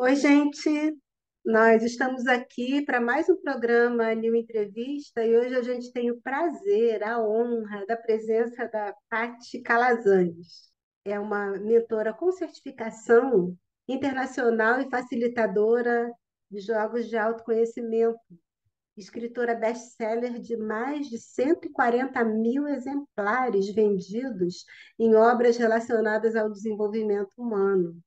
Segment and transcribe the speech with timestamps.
[0.00, 0.96] Oi, gente.
[1.44, 6.20] Nós estamos aqui para mais um programa New Entrevista e hoje a gente tem o
[6.20, 10.70] prazer, a honra da presença da Paty Calazans.
[11.04, 13.56] É uma mentora com certificação
[13.88, 16.12] internacional e facilitadora
[16.48, 18.20] de jogos de autoconhecimento,
[18.96, 24.64] escritora best-seller de mais de 140 mil exemplares vendidos
[24.96, 28.00] em obras relacionadas ao desenvolvimento humano.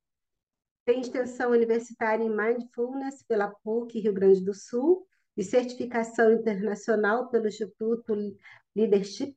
[0.84, 5.06] Tem extensão universitária em Mindfulness pela PUC Rio Grande do Sul
[5.38, 8.16] e certificação internacional pelo Instituto
[8.76, 9.36] Leadership.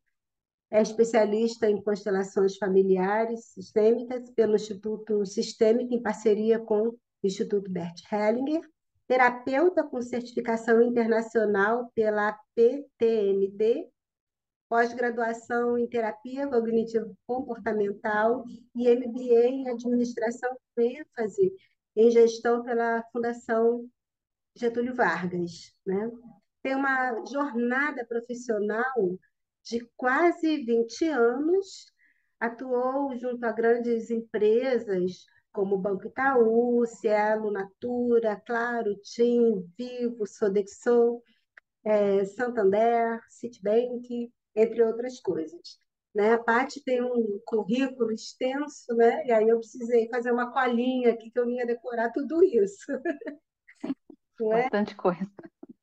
[0.70, 8.00] É especialista em constelações familiares sistêmicas pelo Instituto Sistêmico em parceria com o Instituto Bert
[8.10, 8.62] Hellinger.
[9.06, 13.86] Terapeuta com certificação internacional pela PTMD
[14.68, 21.52] pós-graduação em terapia cognitivo-comportamental e MBA em administração com ênfase
[21.96, 23.88] em gestão pela Fundação
[24.56, 25.72] Getúlio Vargas.
[25.86, 26.10] Né?
[26.62, 29.18] Tem uma jornada profissional
[29.62, 31.86] de quase 20 anos,
[32.38, 41.22] atuou junto a grandes empresas como Banco Itaú, Cielo, Natura, Claro, TIM, Vivo, Sodexo,
[41.84, 45.80] é, Santander, Citibank, entre outras coisas.
[46.14, 46.32] Né?
[46.32, 49.26] A Paty tem um currículo extenso, né?
[49.26, 52.86] e aí eu precisei fazer uma colinha aqui que eu ia decorar tudo isso.
[54.40, 54.62] É?
[54.62, 55.30] Bastante coisa.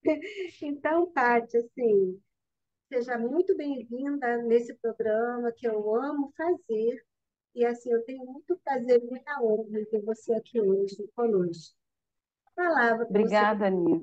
[0.62, 2.22] Então, Paty, assim,
[2.92, 7.02] seja muito bem-vinda nesse programa que eu amo fazer.
[7.56, 11.81] E assim, eu tenho muito prazer e muita honra em ter você aqui hoje conosco.
[12.56, 14.02] Palavra Obrigada, Aninha.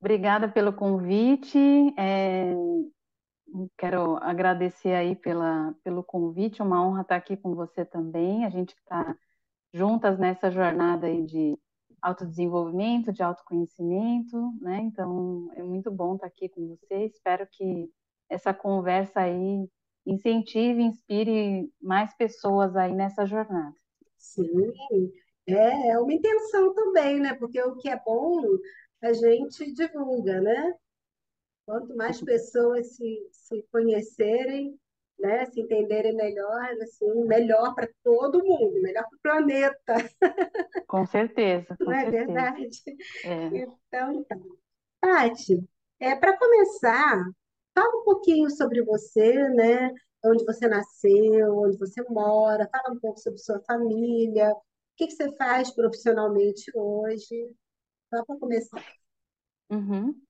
[0.00, 1.58] Obrigada pelo convite.
[1.98, 2.54] É,
[3.78, 8.44] quero agradecer aí pela, pelo convite, é uma honra estar aqui com você também.
[8.44, 9.16] A gente está
[9.72, 11.58] juntas nessa jornada aí de
[12.00, 14.80] autodesenvolvimento, de autoconhecimento, né?
[14.80, 17.06] Então, é muito bom estar aqui com você.
[17.06, 17.88] Espero que
[18.28, 19.68] essa conversa aí
[20.04, 23.74] incentive, inspire mais pessoas aí nessa jornada.
[24.18, 24.72] Sim,
[25.46, 27.34] é, é uma intenção também, né?
[27.34, 28.42] Porque o que é bom
[29.02, 30.74] a gente divulga, né?
[31.66, 34.78] Quanto mais pessoas se, se conhecerem,
[35.18, 39.94] né, se entenderem melhor, assim, melhor para todo mundo, melhor para o planeta.
[40.86, 42.26] Com certeza, com Não é certeza.
[42.26, 42.68] verdade?
[43.22, 43.46] É.
[43.52, 44.58] Então, então.
[45.00, 45.68] Tati,
[46.00, 47.24] é, para começar,
[47.74, 49.90] fala um pouquinho sobre você, né?
[50.24, 54.54] Onde você nasceu, onde você mora, fala um pouco sobre sua família,
[54.96, 57.54] que que você faz profissionalmente hoje.
[58.10, 58.84] Só para começar.
[59.70, 60.20] Uhum.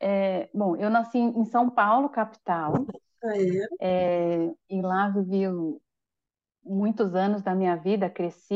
[0.00, 2.90] É, bom, eu nasci em São Paulo, capital,
[3.24, 3.66] Ah, é?
[3.80, 5.46] é, e lá vivi
[6.64, 8.54] muitos anos da minha vida, cresci,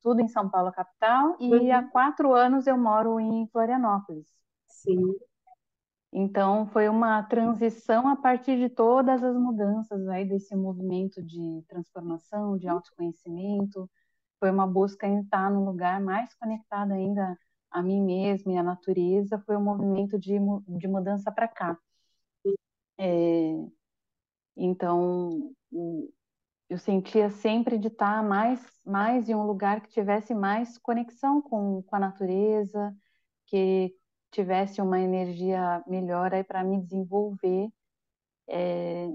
[0.00, 1.90] tudo em São Paulo, capital, e há Uhum.
[1.90, 4.26] quatro anos eu moro em Florianópolis.
[4.66, 5.14] Sim.
[6.12, 12.58] Então, foi uma transição a partir de todas as mudanças aí desse movimento de transformação,
[12.58, 13.90] de autoconhecimento.
[14.42, 17.38] Foi uma busca em estar num lugar mais conectado ainda
[17.70, 19.38] a mim mesma e à natureza.
[19.46, 20.32] Foi um movimento de,
[20.66, 21.78] de mudança para cá.
[22.98, 23.52] É,
[24.56, 25.54] então,
[26.68, 31.80] eu sentia sempre de estar mais, mais em um lugar que tivesse mais conexão com,
[31.84, 32.92] com a natureza,
[33.46, 33.94] que
[34.32, 37.68] tivesse uma energia melhor aí para me desenvolver
[38.48, 39.08] é,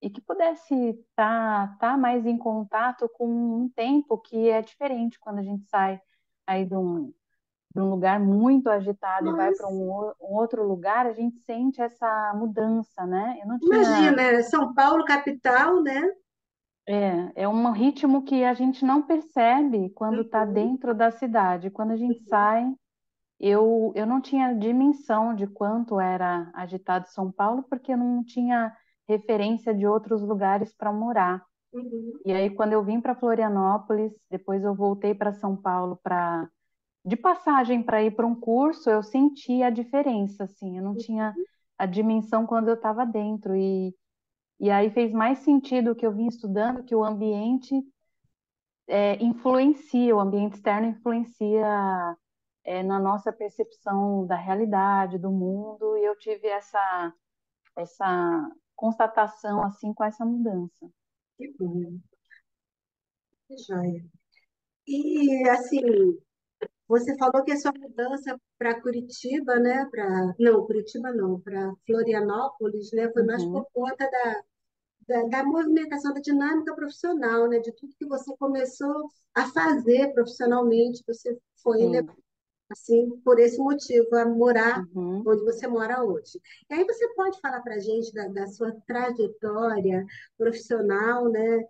[0.00, 5.18] e que pudesse estar tá, tá mais em contato com um tempo que é diferente
[5.18, 6.00] quando a gente sai
[6.46, 7.12] aí de um,
[7.74, 11.82] de um lugar muito agitado e vai para um, um, outro lugar, a gente sente
[11.82, 13.38] essa mudança, né?
[13.42, 13.76] Eu não tinha...
[13.76, 16.02] Imagina, São Paulo, capital, né?
[16.86, 20.52] É, é um ritmo que a gente não percebe quando está uhum.
[20.52, 21.70] dentro da cidade.
[21.70, 22.28] Quando a gente uhum.
[22.28, 22.74] sai,
[23.38, 28.74] eu, eu não tinha dimensão de quanto era agitado São Paulo, porque eu não tinha
[29.08, 31.42] referência de outros lugares para morar.
[31.72, 32.20] Uhum.
[32.24, 36.48] E aí, quando eu vim para Florianópolis, depois eu voltei para São Paulo para
[37.04, 41.34] de passagem para ir para um curso, eu senti a diferença, assim, eu não tinha
[41.78, 43.94] a dimensão quando eu estava dentro e
[44.60, 47.72] e aí fez mais sentido o que eu vim estudando que o ambiente
[48.88, 52.16] é, influencia, o ambiente externo influencia
[52.64, 57.14] é, na nossa percepção da realidade, do mundo, e eu tive essa
[57.76, 60.88] essa constatação assim com essa mudança.
[61.36, 61.98] Que bom.
[63.48, 64.04] Que joia.
[64.86, 65.82] E assim,
[66.86, 69.84] você falou que a sua mudança para Curitiba, né?
[69.90, 73.10] Para não, Curitiba não, para Florianópolis, né?
[73.12, 73.52] Foi mais Uhum.
[73.52, 74.42] por conta da,
[75.08, 77.58] da, da, movimentação, da dinâmica profissional, né?
[77.58, 81.82] De tudo que você começou a fazer profissionalmente, você foi
[82.70, 85.22] assim por esse motivo a morar uhum.
[85.26, 86.40] onde você mora hoje.
[86.70, 90.04] E aí você pode falar para a gente da, da, sua trajetória
[90.36, 91.64] profissional, né?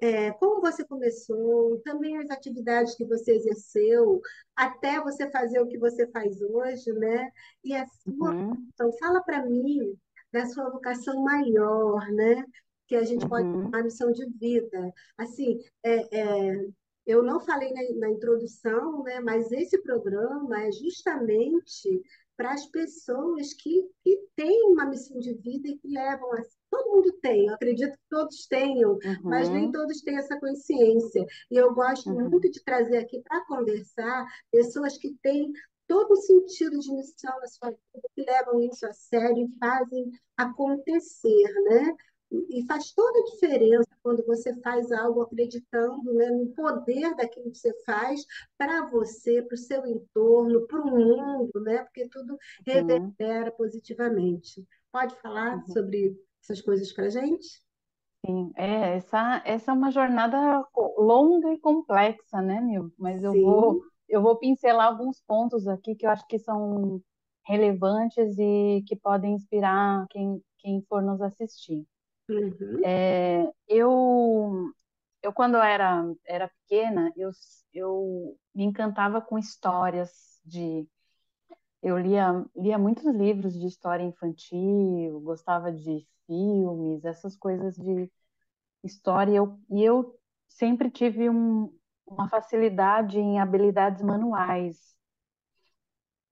[0.00, 4.20] É, como você começou, também as atividades que você exerceu,
[4.54, 7.30] até você fazer o que você faz hoje, né?
[7.64, 8.68] E a sua, uhum.
[8.72, 9.96] então fala para mim
[10.32, 12.44] da sua vocação maior, né?
[12.86, 13.64] Que a gente pode uhum.
[13.64, 14.92] chamar missão de vida.
[15.16, 16.66] Assim, é, é,
[17.08, 19.18] eu não falei na, na introdução, né?
[19.18, 22.02] Mas esse programa é justamente
[22.36, 26.90] para as pessoas que, que têm uma missão de vida e que levam a todo
[26.90, 29.20] mundo tem, eu acredito que todos tenham, uhum.
[29.24, 31.24] mas nem todos têm essa consciência.
[31.50, 32.28] E eu gosto uhum.
[32.28, 35.50] muito de trazer aqui para conversar pessoas que têm
[35.88, 40.10] todo o sentido de missão na sua vida, que levam isso a sério e fazem
[40.36, 41.96] acontecer, né?
[42.30, 47.58] E faz toda a diferença quando você faz algo acreditando né, no poder daquilo que
[47.58, 48.24] você faz
[48.56, 51.84] para você, para o seu entorno, para o mundo, né?
[51.84, 52.38] Porque tudo uhum.
[52.66, 53.56] reverbera uhum.
[53.56, 54.66] positivamente.
[54.92, 55.66] Pode falar uhum.
[55.66, 57.62] sobre essas coisas para a gente?
[58.26, 60.64] Sim, é, essa, essa é uma jornada
[60.96, 62.92] longa e complexa, né, Mil?
[62.98, 67.00] Mas eu vou eu vou pincelar alguns pontos aqui que eu acho que são
[67.46, 71.86] relevantes e que podem inspirar quem, quem for nos assistir.
[72.28, 72.84] Uhum.
[72.84, 74.72] É, eu,
[75.22, 77.30] eu, quando era, era pequena, eu,
[77.72, 80.88] eu me encantava com histórias de...
[81.82, 88.10] Eu lia, lia muitos livros de história infantil, gostava de filmes, essas coisas de
[88.84, 91.72] história, eu, e eu sempre tive um,
[92.06, 94.96] uma facilidade em habilidades manuais,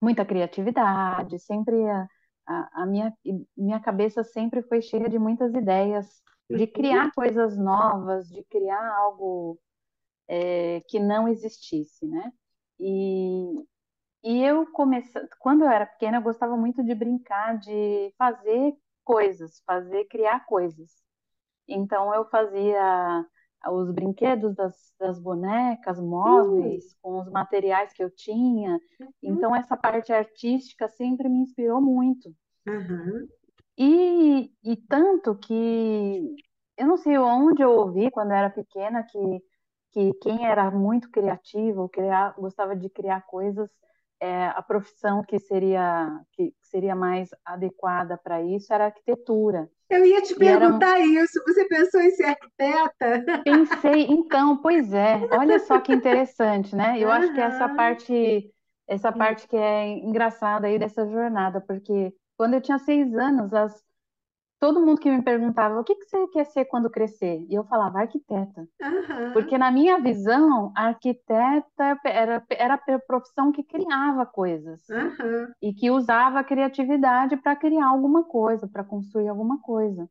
[0.00, 2.08] muita criatividade, sempre a,
[2.46, 3.12] a, a, minha,
[3.56, 9.58] minha cabeça sempre foi cheia de muitas ideias, de criar coisas novas, de criar algo
[10.28, 12.32] é, que não existisse, né?
[12.78, 13.66] E,
[14.22, 19.62] e eu comecei, quando eu era pequena, eu gostava muito de brincar, de fazer coisas,
[19.66, 20.90] fazer, criar coisas.
[21.68, 23.26] Então eu fazia
[23.68, 26.98] os brinquedos das, das bonecas móveis, uhum.
[27.02, 28.72] com os materiais que eu tinha.
[29.00, 29.08] Uhum.
[29.22, 32.34] Então, essa parte artística sempre me inspirou muito.
[32.66, 33.26] Uhum.
[33.78, 36.34] E, e tanto que
[36.76, 39.42] eu não sei onde eu ouvi quando eu era pequena que,
[39.92, 43.70] que quem era muito criativo, criar, gostava de criar coisas,
[44.20, 49.70] é, a profissão que seria, que seria mais adequada para isso era arquitetura.
[49.88, 51.04] Eu ia te perguntar era...
[51.04, 51.40] isso.
[51.46, 53.42] Você pensou em ser arquiteta?
[53.44, 55.28] Pensei, então, pois é.
[55.32, 56.96] Olha só que interessante, né?
[56.98, 57.14] Eu uhum.
[57.14, 58.50] acho que essa parte,
[58.88, 63.82] essa parte que é engraçada aí dessa jornada, porque quando eu tinha seis anos, as,
[64.58, 67.44] todo mundo que me perguntava o que, que você quer ser quando crescer?
[67.48, 68.66] E eu falava arquiteta.
[68.80, 69.32] Uhum.
[69.32, 75.52] Porque na minha visão, arquiteta era, era a profissão que criava coisas uhum.
[75.62, 80.08] e que usava a criatividade para criar alguma coisa, para construir alguma coisa.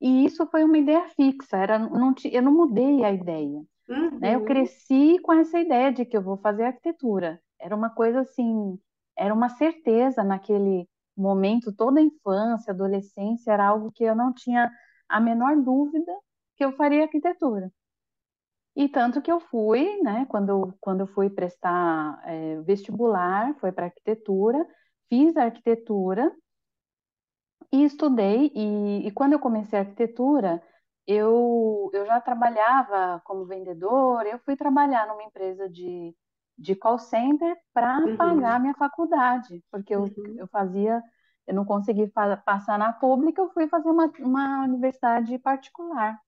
[0.00, 3.62] E isso foi uma ideia fixa, era, não, eu não mudei a ideia.
[3.88, 4.18] Uhum.
[4.18, 4.34] Né?
[4.34, 7.40] Eu cresci com essa ideia de que eu vou fazer arquitetura.
[7.60, 8.78] Era uma coisa assim,
[9.18, 10.88] era uma certeza naquele
[11.20, 14.70] momento, toda a infância, adolescência, era algo que eu não tinha
[15.08, 16.12] a menor dúvida
[16.56, 17.72] que eu faria arquitetura.
[18.76, 23.86] E tanto que eu fui, né, quando, quando eu fui prestar é, vestibular, foi para
[23.86, 24.64] arquitetura,
[25.08, 26.32] fiz arquitetura
[27.72, 28.52] e estudei.
[28.54, 30.62] E, e quando eu comecei a arquitetura,
[31.06, 36.14] eu, eu já trabalhava como vendedor, eu fui trabalhar numa empresa de
[36.60, 38.16] de call center para uhum.
[38.16, 40.34] pagar minha faculdade, porque eu, uhum.
[40.36, 41.02] eu fazia,
[41.46, 42.06] eu não consegui
[42.44, 46.18] passar na pública, eu fui fazer uma, uma universidade particular.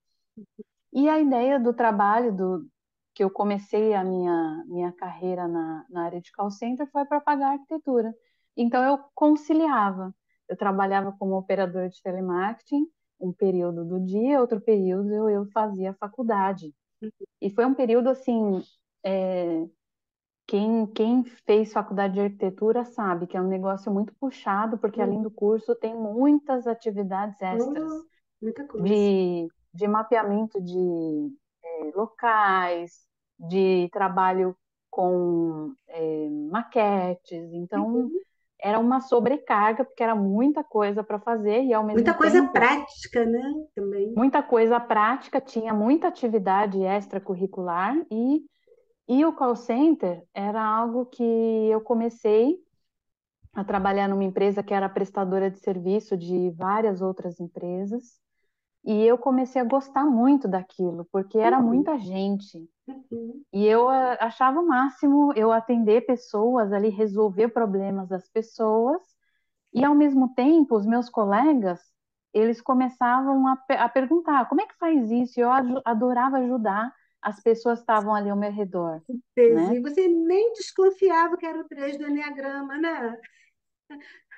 [0.92, 2.69] E a ideia do trabalho, do,
[3.14, 7.21] que eu comecei a minha, minha carreira na, na área de call center foi para
[7.21, 8.14] pagar arquitetura.
[8.57, 10.14] Então eu conciliava.
[10.49, 12.87] Eu trabalhava como operadora de telemarketing,
[13.21, 16.75] um período do dia, outro período eu, eu fazia faculdade.
[17.00, 17.11] Uhum.
[17.40, 18.62] E foi um período assim
[19.04, 19.66] é,
[20.52, 25.06] quem, quem fez faculdade de arquitetura sabe que é um negócio muito puxado, porque uhum.
[25.06, 28.02] além do curso tem muitas atividades extras uhum.
[28.42, 28.87] Muita coisa.
[28.87, 31.32] de, de mapeamento de
[31.64, 32.92] é, locais,
[33.38, 34.54] de trabalho
[34.90, 37.50] com é, maquetes.
[37.54, 38.11] Então, uhum.
[38.61, 43.25] era uma sobrecarga, porque era muita coisa para fazer e ao mesmo Muita coisa prática,
[43.25, 43.54] né?
[43.75, 44.12] Também.
[44.14, 48.44] Muita coisa prática, tinha muita atividade extracurricular e
[49.09, 52.59] e o call center era algo que eu comecei
[53.54, 58.21] a trabalhar numa empresa que era prestadora de serviço de várias outras empresas.
[58.85, 61.66] E eu comecei a gostar muito daquilo, porque era Uhum.
[61.66, 62.68] muita gente.
[62.87, 63.44] Uhum.
[63.52, 69.00] E eu ah, achava o máximo eu atender pessoas ali, resolver problemas das pessoas,
[69.75, 71.80] e ao mesmo tempo, os meus colegas,
[72.35, 75.40] eles começavam a, a perguntar, como é que faz isso?
[75.40, 75.50] E eu
[75.85, 76.92] adorava ajudar
[77.23, 79.00] as pessoas estavam ali ao meu redor,
[79.37, 79.81] né?
[79.81, 83.17] Você nem desconfiava que era o 3 do Enneagrama, né?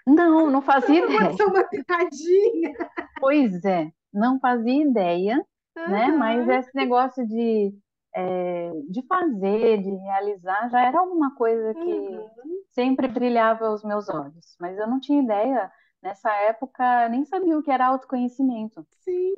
[0.06, 1.32] Não, não fazia ideia.
[1.32, 2.74] Só uma pitadinha.
[3.18, 5.42] Pois é, não fazia ideia,
[5.76, 5.88] uhum.
[5.88, 6.08] né?
[6.08, 7.74] Mas esse negócio de,
[8.14, 12.62] é, de fazer, de realizar, já era alguma coisa que uhum.
[12.72, 14.56] sempre brilhava aos meus olhos.
[14.60, 15.72] Mas eu não tinha ideia,
[16.02, 18.86] nessa época, nem sabia o que era autoconhecimento.
[19.00, 19.34] Sim.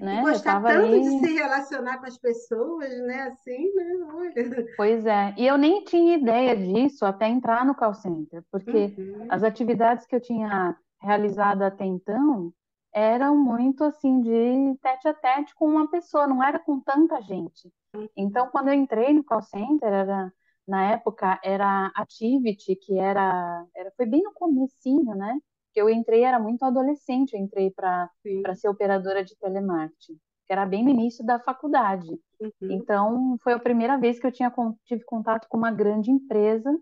[0.00, 0.20] Né?
[0.20, 1.00] E gostar tanto ali...
[1.00, 3.22] de se relacionar com as pessoas, né?
[3.22, 3.84] Assim, né?
[4.14, 4.66] Olha.
[4.76, 5.34] Pois é.
[5.36, 9.26] E eu nem tinha ideia disso até entrar no call center, porque uhum.
[9.28, 12.52] as atividades que eu tinha realizado até então
[12.92, 17.72] eram muito assim de tete a tete com uma pessoa, não era com tanta gente.
[17.94, 18.08] Uhum.
[18.16, 20.32] Então, quando eu entrei no call center, era,
[20.66, 25.38] na época era Activity, que era, era foi bem no comecinho, né?
[25.78, 28.10] Que eu entrei era muito adolescente, eu entrei para
[28.56, 32.10] ser operadora de telemarketing, que era bem no início da faculdade.
[32.40, 32.50] Uhum.
[32.62, 34.52] Então, foi a primeira vez que eu tinha
[34.84, 36.76] tive contato com uma grande empresa,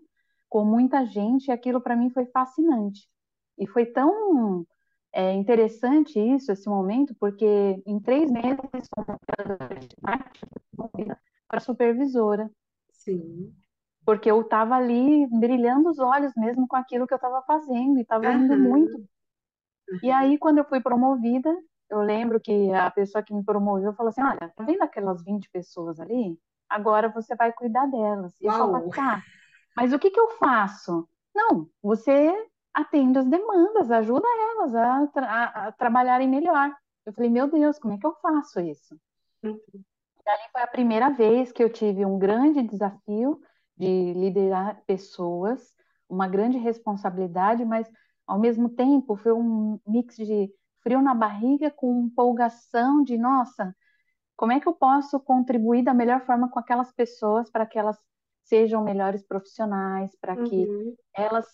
[0.49, 3.07] com muita gente, e aquilo para mim foi fascinante.
[3.55, 4.65] E foi tão
[5.13, 8.57] é interessante isso, esse momento, porque em três meses
[11.47, 12.49] para supervisora.
[12.91, 13.53] Sim.
[14.07, 18.03] Porque eu estava ali brilhando os olhos mesmo com aquilo que eu estava fazendo e
[18.03, 18.95] estava indo muito.
[18.95, 19.99] Uhum.
[20.01, 21.53] E aí, quando eu fui promovida,
[21.89, 25.49] eu lembro que a pessoa que me promoveu falou assim: Olha, tá vendo aquelas 20
[25.49, 26.39] pessoas ali?
[26.69, 28.33] Agora você vai cuidar delas.
[28.39, 29.21] E eu falei, tá,
[29.75, 31.05] mas o que, que eu faço?
[31.35, 32.33] Não, você
[32.73, 36.73] atende as demandas, ajuda elas a, tra a, a, trabalharem melhor.
[37.05, 38.97] Eu falei, meu Deus, como é que eu faço isso?
[39.43, 39.59] Uhum.
[39.75, 43.41] E ali foi a primeira vez que eu tive um grande desafio
[43.77, 45.75] de liderar pessoas,
[46.09, 47.89] uma grande responsabilidade, mas
[48.25, 53.75] ao mesmo tempo foi um mix de frio na barriga com empolgação de, nossa,
[54.35, 57.97] como é que eu posso contribuir da melhor forma com aquelas pessoas para que elas
[58.43, 60.95] sejam melhores profissionais, para que uhum.
[61.13, 61.45] elas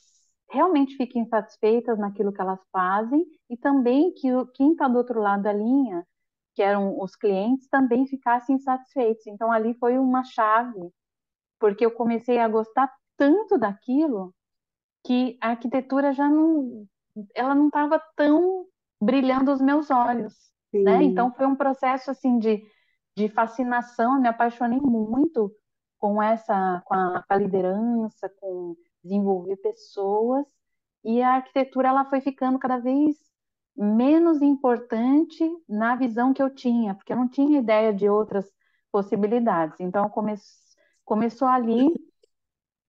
[0.50, 5.20] realmente fiquem satisfeitas naquilo que elas fazem e também que o, quem está do outro
[5.20, 6.06] lado da linha,
[6.54, 9.26] que eram os clientes, também ficassem satisfeitos.
[9.26, 10.92] Então ali foi uma chave,
[11.64, 14.36] porque eu comecei a gostar tanto daquilo
[15.02, 16.86] que a arquitetura já não,
[17.34, 18.66] ela não estava tão
[19.00, 20.36] brilhando os meus olhos,
[20.84, 21.02] né?
[21.02, 22.62] Então foi um processo assim de,
[23.16, 25.56] de fascinação, eu me apaixonei muito
[25.98, 30.46] com essa, com a, com a liderança, com desenvolver pessoas
[31.02, 33.16] e a arquitetura ela foi ficando cada vez
[33.74, 38.52] menos importante na visão que eu tinha, porque eu não tinha ideia de outras
[38.92, 39.80] possibilidades.
[39.80, 40.34] Então come,
[41.06, 41.90] começou ali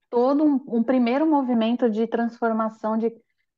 [0.09, 3.11] todo um, um, primeiro movimento de transformação de,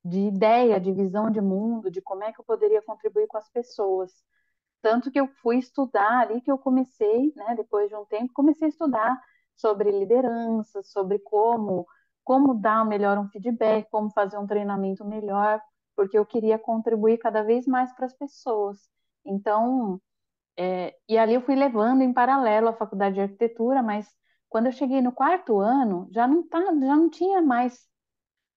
[0.04, 3.50] de ideia, de visão de mundo, de como é que eu poderia contribuir com as
[3.50, 4.12] pessoas.
[4.82, 8.68] Tanto que eu fui estudar ali que eu comecei, né, depois de um tempo, comecei
[8.68, 9.22] a estudar
[9.56, 11.88] sobre liderança, sobre como
[12.28, 15.62] como dar melhor um feedback, como fazer um treinamento melhor,
[15.96, 18.90] porque eu queria contribuir cada vez mais para as pessoas.
[19.26, 20.02] Então,
[20.58, 24.14] é, e ali eu fui levando em paralelo a faculdade de arquitetura, mas
[24.50, 27.88] quando eu cheguei no quarto ano, já não, tá, já não tinha mais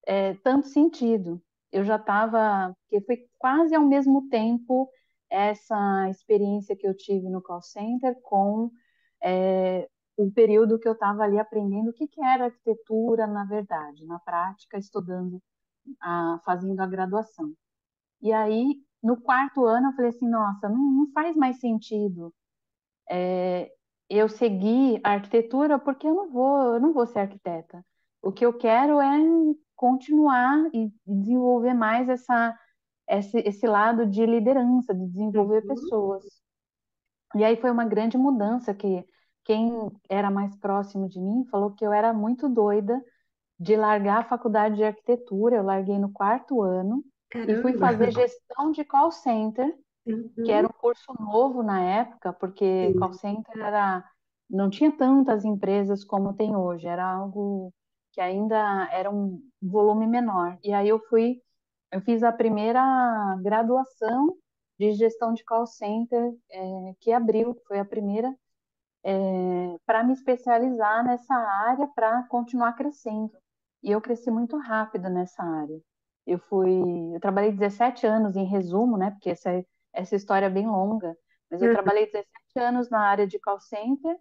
[0.06, 1.42] é, tanto sentido.
[1.72, 4.90] Eu já estava, que foi quase ao mesmo tempo
[5.30, 8.70] essa experiência que eu tive no call center com
[9.22, 14.04] é, o período que eu estava ali aprendendo o que, que era arquitetura na verdade,
[14.06, 15.42] na prática, estudando,
[16.00, 17.52] a, fazendo a graduação.
[18.22, 22.34] E aí, no quarto ano, eu falei assim, nossa, não, não faz mais sentido
[23.10, 23.70] é,
[24.10, 27.84] eu seguir a arquitetura porque eu não vou, eu não vou ser arquiteta.
[28.20, 29.18] O que eu quero é
[29.76, 32.58] continuar e desenvolver mais essa,
[33.08, 35.68] esse, esse lado de liderança, de desenvolver uhum.
[35.68, 36.24] pessoas.
[37.36, 39.04] E aí foi uma grande mudança que
[39.44, 39.72] quem
[40.08, 43.00] era mais próximo de mim falou que eu era muito doida
[43.58, 45.56] de largar a faculdade de arquitetura.
[45.56, 47.52] Eu larguei no quarto ano Caramba.
[47.52, 49.72] e fui fazer gestão de call center,
[50.06, 50.30] uhum.
[50.44, 52.98] que era um curso novo na época, porque Sim.
[52.98, 54.04] call center era
[54.48, 57.72] não tinha tantas empresas como tem hoje, era algo
[58.12, 60.58] que ainda era um volume menor.
[60.64, 61.40] E aí eu fui,
[61.92, 62.82] eu fiz a primeira
[63.42, 64.36] graduação
[64.78, 68.34] de gestão de call center é, que abriu, foi a primeira
[69.04, 73.32] é, para me especializar nessa área para continuar crescendo.
[73.82, 75.80] E eu cresci muito rápido nessa área.
[76.26, 76.70] Eu fui,
[77.14, 79.10] eu trabalhei 17 anos em resumo, né?
[79.10, 81.16] Porque essa, essa história bem longa,
[81.50, 81.74] mas eu Uhum.
[81.74, 84.16] trabalhei 17 anos na área de call center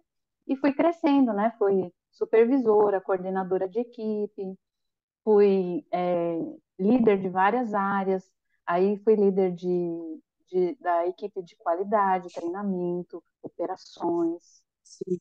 [0.46, 1.52] e fui crescendo, né?
[1.58, 4.58] Fui supervisora, coordenadora de equipe,
[5.24, 6.38] fui é,
[6.78, 8.24] líder de várias áreas,
[8.66, 9.68] aí fui líder de,
[10.48, 14.62] de, da equipe de qualidade, treinamento, operações.
[14.82, 15.20] Sim.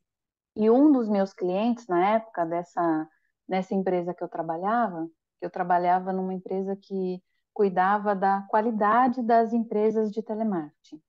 [0.56, 3.08] E um dos meus clientes, na época dessa
[3.48, 5.10] nessa empresa que eu trabalhava,
[5.42, 7.20] eu trabalhava numa empresa que
[7.54, 11.02] cuidava da qualidade das empresas de telemarketing.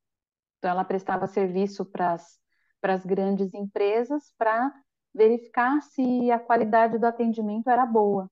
[0.59, 2.15] Então, ela prestava serviço para
[2.83, 4.73] as grandes empresas para
[5.15, 8.31] verificar se a qualidade do atendimento era boa.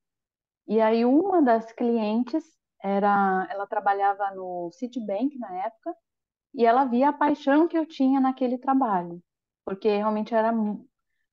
[0.66, 2.44] E aí, uma das clientes
[2.82, 5.94] era, ela trabalhava no Citibank na época,
[6.54, 9.22] e ela via a paixão que eu tinha naquele trabalho,
[9.64, 10.52] porque realmente era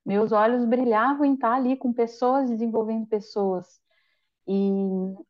[0.06, 3.82] meus olhos brilhavam em estar ali com pessoas, desenvolvendo pessoas.
[4.48, 4.70] E,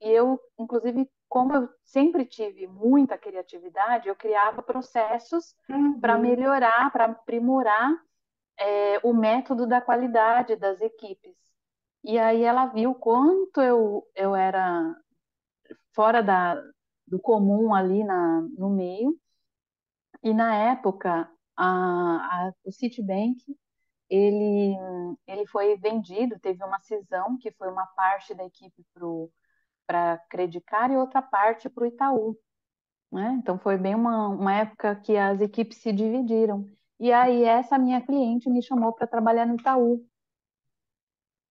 [0.02, 6.00] e eu, inclusive, como eu sempre tive muita criatividade, eu criava processos Uhum.
[6.00, 7.92] para melhorar, para aprimorar
[8.58, 11.36] é, o método da qualidade das equipes.
[12.04, 14.96] E aí ela viu quanto eu, eu era
[15.94, 16.56] fora da,
[17.08, 19.18] do comum ali na, no meio.
[20.24, 23.38] E na época, a, a, o Citibank
[24.10, 24.76] ele,
[25.28, 29.06] ele foi vendido, teve uma cisão, que foi uma parte da equipe para
[30.30, 32.38] Credicar e outra parte para o Itaú.
[33.12, 33.38] Né?
[33.40, 36.70] Então foi bem uma, uma época que as equipes se dividiram.
[37.00, 40.06] E aí essa minha cliente me chamou para trabalhar no Itaú.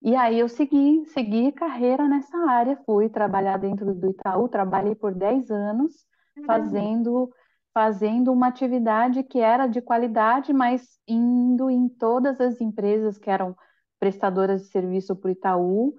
[0.01, 5.13] E aí eu segui, segui carreira nessa área, fui trabalhar dentro do Itaú, trabalhei por
[5.15, 6.05] 10 anos
[6.45, 7.31] fazendo
[7.73, 13.53] fazendo uma atividade que era de qualidade, mas indo em todas as empresas que eram
[13.99, 15.93] prestadoras de serviço para o Itaú,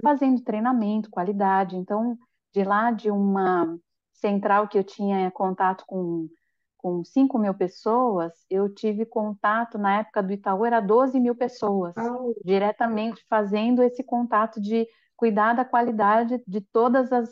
[0.00, 1.76] fazendo treinamento, qualidade.
[1.76, 2.16] Então,
[2.52, 3.78] de lá de uma
[4.12, 6.28] central que eu tinha contato com,
[6.76, 11.94] com 5 mil pessoas, eu tive contato, na época do Itaú, era 12 mil pessoas,
[11.96, 12.34] Oh.
[12.44, 17.28] diretamente fazendo esse contato de cuidar da qualidade de todas as,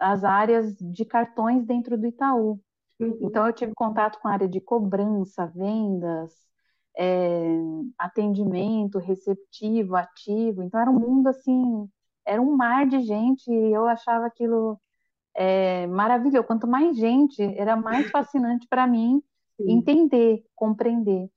[0.00, 2.60] as áreas de cartões dentro do Itaú.
[3.00, 3.18] Uhum.
[3.22, 6.32] Então, eu tive contato com a área de cobrança, vendas,
[6.96, 7.46] é,
[7.96, 10.62] atendimento, receptivo, ativo.
[10.62, 11.88] Então, era um mundo assim,
[12.28, 14.78] era um mar de gente e eu achava aquilo
[15.34, 16.46] é, maravilhoso.
[16.46, 19.22] Quanto mais gente, era mais fascinante para mim
[19.56, 19.70] Sim.
[19.70, 21.30] entender, compreender.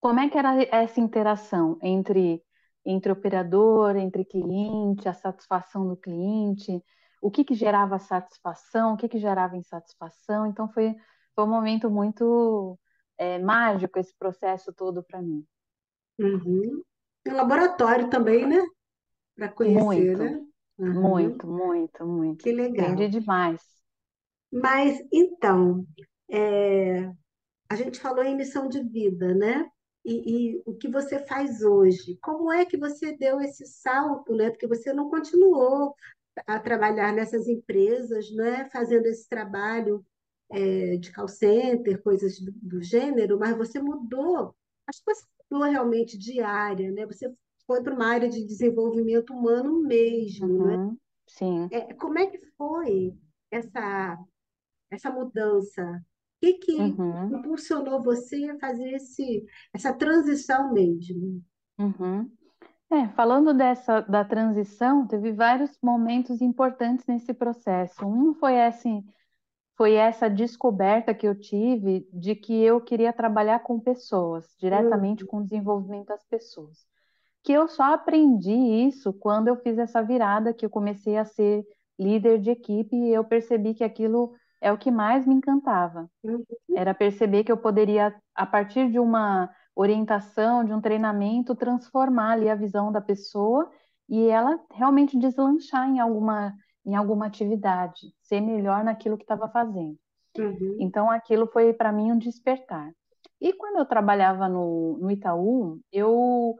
[0.00, 2.42] Como é que era essa interação entre,
[2.84, 6.82] entre operador, entre cliente, a satisfação do cliente,
[7.20, 10.46] o que, que gerava satisfação, o que, que gerava insatisfação.
[10.46, 10.94] Então, foi,
[11.34, 12.78] foi um momento muito
[13.18, 15.44] é, mágico esse processo todo para mim.
[16.18, 16.82] Uhum.
[17.26, 18.64] Um laboratório também, né?
[19.38, 20.44] Para conhecer, Muito, né?
[20.80, 21.00] Uhum.
[21.00, 22.42] muito, muito, muito.
[22.42, 22.92] Que legal.
[22.92, 23.62] Aprendi demais.
[24.52, 25.86] Mas, então,
[26.28, 27.08] é,
[27.68, 29.64] a gente falou em missão de vida, né?
[30.04, 32.18] E, e o que você faz hoje?
[32.20, 34.50] Como é que você deu esse salto, né?
[34.50, 35.94] Porque você não continuou
[36.44, 38.68] a trabalhar nessas empresas, né?
[38.72, 40.04] Fazendo esse trabalho
[40.50, 44.52] é, de call center, coisas do, do gênero, mas você mudou.
[44.88, 47.06] Acho que você mudou realmente de área, né?
[47.06, 47.32] Você
[47.68, 50.78] foi para uma área de desenvolvimento humano mesmo, né?
[50.78, 51.70] Uhum, sim.
[51.70, 53.14] É, como é que foi
[53.50, 54.18] essa
[54.90, 55.82] essa mudança?
[56.36, 61.44] O que que Uhum, impulsionou você a fazer esse, essa transição mesmo?
[61.78, 62.30] uhum.
[62.90, 68.06] É, falando dessa da transição, teve vários momentos importantes nesse processo.
[68.06, 68.88] Um foi esse,
[69.76, 75.38] foi essa descoberta que eu tive de que eu queria trabalhar com pessoas, diretamente com
[75.40, 76.86] o desenvolvimento das pessoas.
[77.48, 81.64] Que eu só aprendi isso quando eu fiz essa virada, que eu comecei a ser
[81.98, 86.10] líder de equipe e eu percebi que aquilo é o que mais me encantava.
[86.22, 86.44] Uhum.
[86.76, 92.50] Era perceber que eu poderia, a partir de uma orientação, de um treinamento, transformar ali
[92.50, 93.70] a visão da pessoa
[94.10, 96.52] e ela realmente deslanchar em alguma,
[96.84, 99.96] em alguma atividade, ser melhor naquilo que estava fazendo.
[100.36, 100.76] Uhum.
[100.80, 102.92] Então, aquilo foi para mim um despertar.
[103.40, 106.54] E quando eu trabalhava no, no Itaú, eu,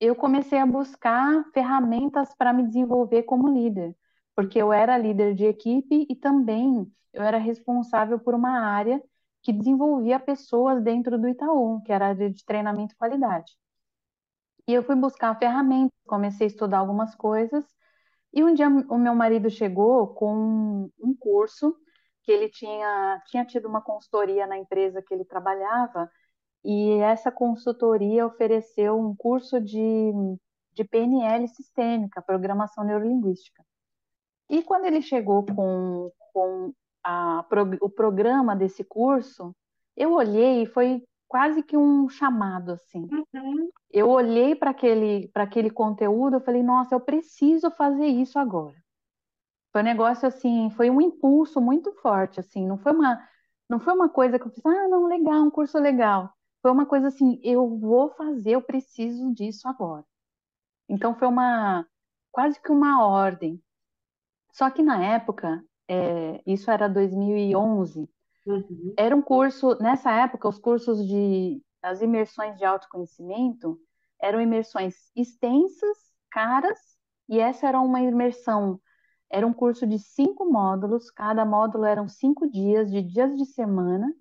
[0.00, 3.96] eu comecei a buscar ferramentas para me desenvolver como líder,
[4.34, 9.02] porque eu era líder de equipe e também eu era responsável por uma área
[9.42, 13.52] que desenvolvia pessoas dentro do Itaú, que era a área de treinamento e qualidade.
[14.68, 17.64] E eu fui buscar ferramentas, comecei a estudar algumas coisas,
[18.32, 21.74] e um dia o meu marido chegou com um curso
[22.22, 26.10] que ele tinha, tinha tido uma consultoria na empresa que ele trabalhava,
[26.66, 30.12] e essa consultoria ofereceu um curso de,
[30.72, 33.64] de PNL sistêmica, programação neurolinguística.
[34.50, 36.72] E quando ele chegou com, com
[37.04, 37.46] a,
[37.80, 39.54] o programa desse curso,
[39.96, 43.08] eu olhei e foi quase que um chamado assim.
[43.32, 43.70] Uhum.
[43.88, 48.76] Eu olhei para aquele para aquele conteúdo, eu falei, nossa, eu preciso fazer isso agora.
[49.72, 53.22] Foi um negócio assim, foi um impulso muito forte assim, não foi uma
[53.68, 56.32] não foi uma coisa que eu fiz, ah, não, legal, um curso legal.
[56.62, 60.04] Foi uma coisa assim, eu vou fazer, eu preciso disso agora.
[60.88, 61.86] Então foi uma
[62.30, 63.62] quase que uma ordem.
[64.52, 68.08] Só que na época, é, isso era 2011,
[68.46, 68.94] uhum.
[68.96, 73.78] era um curso, nessa época, os cursos de, as imersões de autoconhecimento
[74.20, 75.96] eram imersões extensas,
[76.30, 76.78] caras,
[77.28, 78.80] e essa era uma imersão,
[79.30, 84.12] era um curso de cinco módulos, cada módulo eram cinco dias, de dias de semana,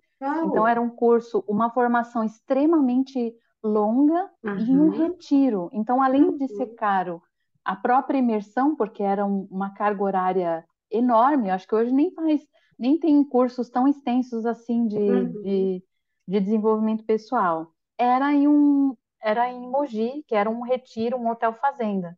[0.45, 3.33] então era um curso, uma formação extremamente
[3.63, 4.57] longa uhum.
[4.57, 5.69] e um retiro.
[5.73, 7.21] Então, além de ser caro,
[7.63, 12.45] a própria imersão, porque era um, uma carga horária enorme, acho que hoje nem faz,
[12.77, 15.41] nem tem cursos tão extensos assim de, uhum.
[15.41, 15.83] de,
[16.27, 17.71] de, desenvolvimento pessoal.
[17.97, 22.17] Era em um, era em Mogi, que era um retiro, um hotel fazenda.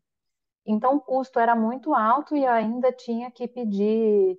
[0.65, 4.37] Então o custo era muito alto e ainda tinha que pedir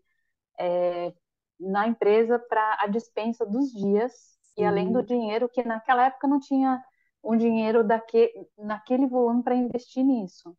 [0.58, 1.14] é,
[1.58, 4.12] na empresa para a dispensa dos dias
[4.56, 6.82] e além do dinheiro que naquela época não tinha
[7.22, 10.56] um dinheiro daque, naquele volume para investir nisso.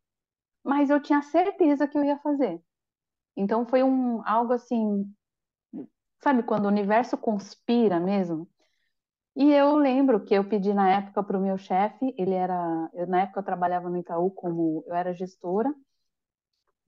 [0.62, 2.62] Mas eu tinha certeza que eu ia fazer.
[3.36, 5.04] Então foi um algo assim,
[6.22, 8.48] sabe quando o universo conspira mesmo?
[9.36, 13.06] E eu lembro que eu pedi na época para o meu chefe, ele era, eu,
[13.06, 15.72] na época eu trabalhava no Itaú como eu era gestora,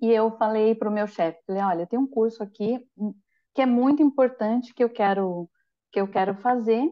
[0.01, 2.85] e eu falei para o meu chefe, falei, olha, tem um curso aqui
[3.55, 5.49] que é muito importante que eu quero
[5.93, 6.91] que eu quero fazer.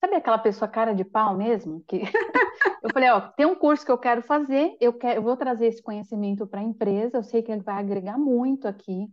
[0.00, 1.82] Sabe aquela pessoa cara de pau mesmo?
[1.86, 2.02] Que
[2.82, 5.68] eu falei, ó, tem um curso que eu quero fazer, eu, quero, eu vou trazer
[5.68, 9.06] esse conhecimento para a empresa, eu sei que ele vai agregar muito aqui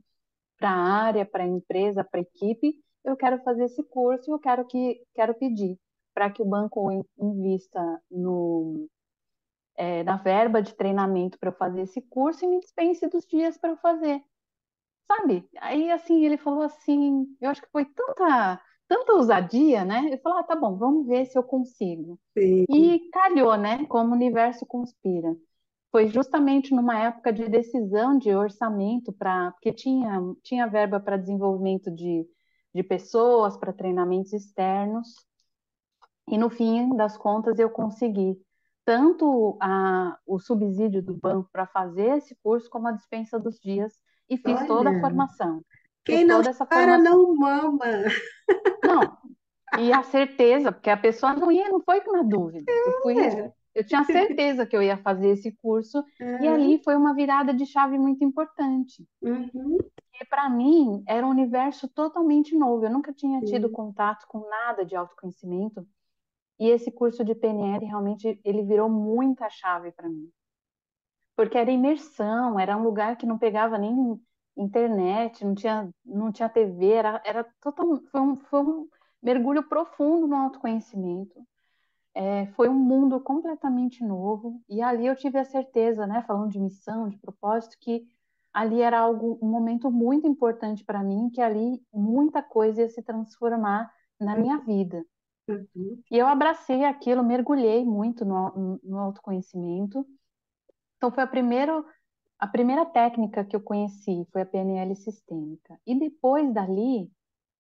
[0.57, 2.75] para a área, para a empresa, para a equipe.
[3.03, 5.77] Eu quero fazer esse curso e eu quero que quero pedir
[6.13, 8.87] para que o banco invista no
[9.75, 13.57] é, na verba de treinamento para eu fazer esse curso e me dispense dos dias
[13.57, 14.21] para eu fazer
[15.07, 15.47] sabe?
[15.59, 20.05] Aí, assim, ele falou assim, eu acho que foi tanta, tanta ousadia, né?
[20.05, 22.19] Ele falou, ah, tá bom, vamos ver se eu consigo.
[22.37, 22.65] Sim.
[22.69, 23.85] E calhou, né?
[23.87, 25.35] Como o universo conspira.
[25.91, 31.91] Foi justamente numa época de decisão de orçamento, para porque tinha, tinha verba para desenvolvimento
[31.91, 32.25] de,
[32.73, 35.13] de pessoas, para treinamentos externos,
[36.27, 38.39] e no fim das contas eu consegui
[38.85, 43.93] tanto a, o subsídio do banco para fazer esse curso, como a dispensa dos dias
[44.31, 45.61] e fiz Olha, toda a formação.
[46.05, 47.85] Quem não essa para não mama.
[48.83, 49.17] Não,
[49.77, 52.63] e a certeza, porque a pessoa não ia, não foi com uma dúvida.
[52.71, 53.51] Eu, fui, é.
[53.75, 57.65] eu tinha certeza que eu ia fazer esse curso, e ali foi uma virada de
[57.65, 59.05] chave muito importante.
[59.21, 59.77] Uhum.
[60.19, 62.85] E para mim era um universo totalmente novo.
[62.85, 65.85] Eu nunca tinha tido contato com nada de autoconhecimento.
[66.59, 70.31] E esse curso de PNL realmente ele virou muita chave para mim
[71.41, 74.21] porque era imersão, era um lugar que não pegava nem
[74.55, 78.87] internet, não tinha, não tinha TV, era, era total, foi, um, foi um
[79.23, 81.43] mergulho profundo no autoconhecimento.
[82.13, 86.59] É, foi um mundo completamente novo e ali eu tive a certeza, né, falando de
[86.59, 88.05] missão, de propósito, que
[88.53, 93.01] ali era algo, um momento muito importante para mim, que ali muita coisa ia se
[93.01, 95.03] transformar na minha vida.
[95.47, 96.03] Uhum.
[96.11, 100.05] E eu abracei aquilo, mergulhei muito no, no autoconhecimento
[101.01, 101.83] então, foi a primeira,
[102.37, 105.79] a primeira técnica que eu conheci, foi a PNL sistêmica.
[105.83, 107.11] E depois dali,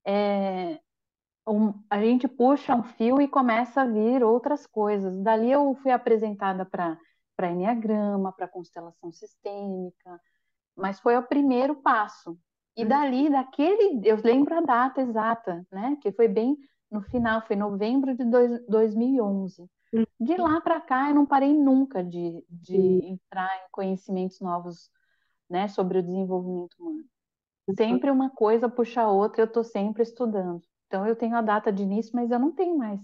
[0.05, 0.79] é,
[1.47, 5.19] um, a gente puxa um fio e começa a vir outras coisas.
[5.23, 6.99] Dali eu fui apresentada para
[7.35, 10.21] para Enneagrama, para constelação sistêmica,
[10.75, 12.37] mas foi o primeiro passo.
[12.77, 15.97] E dali, daquele, eu lembro a data exata, né?
[16.01, 16.55] Que foi bem
[16.91, 19.67] no final, foi novembro de dois, 2011.
[20.19, 24.89] De lá para cá, eu não parei nunca de, de entrar em conhecimentos novos
[25.49, 27.03] né, sobre o desenvolvimento humano.
[27.77, 30.61] Sempre uma coisa puxa a outra, eu estou sempre estudando.
[30.87, 32.99] Então, eu tenho a data de início, mas eu não tenho mais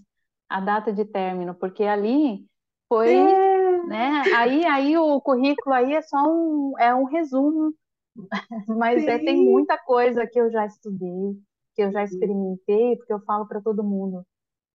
[0.50, 2.46] a data de término, porque ali
[2.88, 3.84] foi, é.
[3.86, 4.24] né?
[4.36, 7.74] Aí, aí o currículo aí é só um, é um resumo,
[8.68, 11.38] mas é, tem muita coisa que eu já estudei,
[11.76, 14.26] que eu já experimentei, porque eu falo para todo mundo,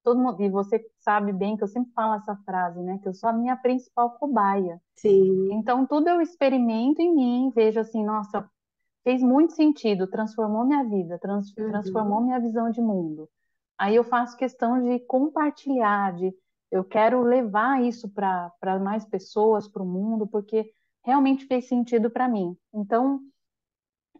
[0.03, 2.99] todo mundo, e você sabe bem que eu sempre falo essa frase, né?
[3.03, 4.81] Que eu sou a minha principal cobaia.
[4.97, 5.53] Sim.
[5.53, 8.49] Então, tudo eu experimento em mim, vejo assim, nossa,
[9.05, 11.69] fez muito sentido, transformou minha vida, trans, uhum.
[11.69, 13.29] transformou minha visão de mundo.
[13.79, 16.33] Aí eu faço questão de compartilhar, de
[16.71, 20.71] eu quero levar isso para mais pessoas, para o mundo, porque
[21.05, 22.57] realmente fez sentido para mim.
[22.73, 23.21] Então,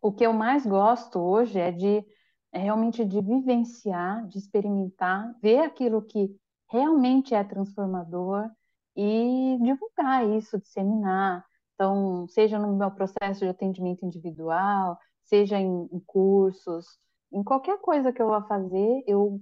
[0.03, 2.05] o que eu mais gosto hoje é de
[2.53, 6.35] é realmente de vivenciar, de experimentar, ver aquilo que
[6.71, 8.51] realmente é transformador
[8.95, 11.45] e divulgar isso, disseminar.
[11.75, 16.99] Então, seja no meu processo de atendimento individual, seja em, em cursos,
[17.33, 19.41] em qualquer coisa que eu vá fazer, eu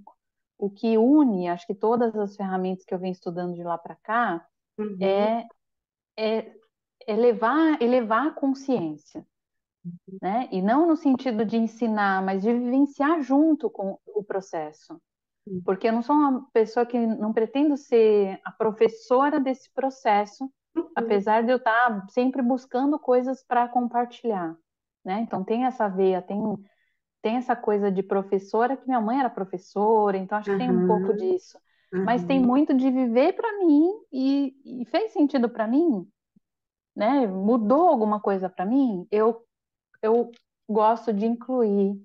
[0.57, 3.95] o que une, acho que todas as ferramentas que eu venho estudando de lá para
[3.95, 4.45] cá,
[4.77, 4.95] uhum.
[5.01, 5.47] é,
[6.15, 6.53] é
[7.07, 9.25] elevar, elevar a consciência.
[10.21, 10.47] Né?
[10.51, 15.01] E não no sentido de ensinar, mas de vivenciar junto com o processo.
[15.65, 20.43] Porque eu não sou uma pessoa que não pretendo ser a professora desse processo,
[20.75, 20.91] uhum.
[20.95, 24.55] apesar de eu estar sempre buscando coisas para compartilhar.
[25.03, 25.21] Né?
[25.21, 26.39] Então tem essa veia, tem
[27.21, 30.57] tem essa coisa de professora, que minha mãe era professora, então acho que uhum.
[30.57, 31.57] tem um pouco disso.
[31.93, 32.03] Uhum.
[32.03, 36.07] Mas tem muito de viver para mim e, e, fez sentido para mim,
[36.95, 37.27] né?
[37.27, 39.05] Mudou alguma coisa para mim.
[39.11, 39.45] Eu
[40.01, 40.31] eu
[40.69, 41.99] gosto de incluir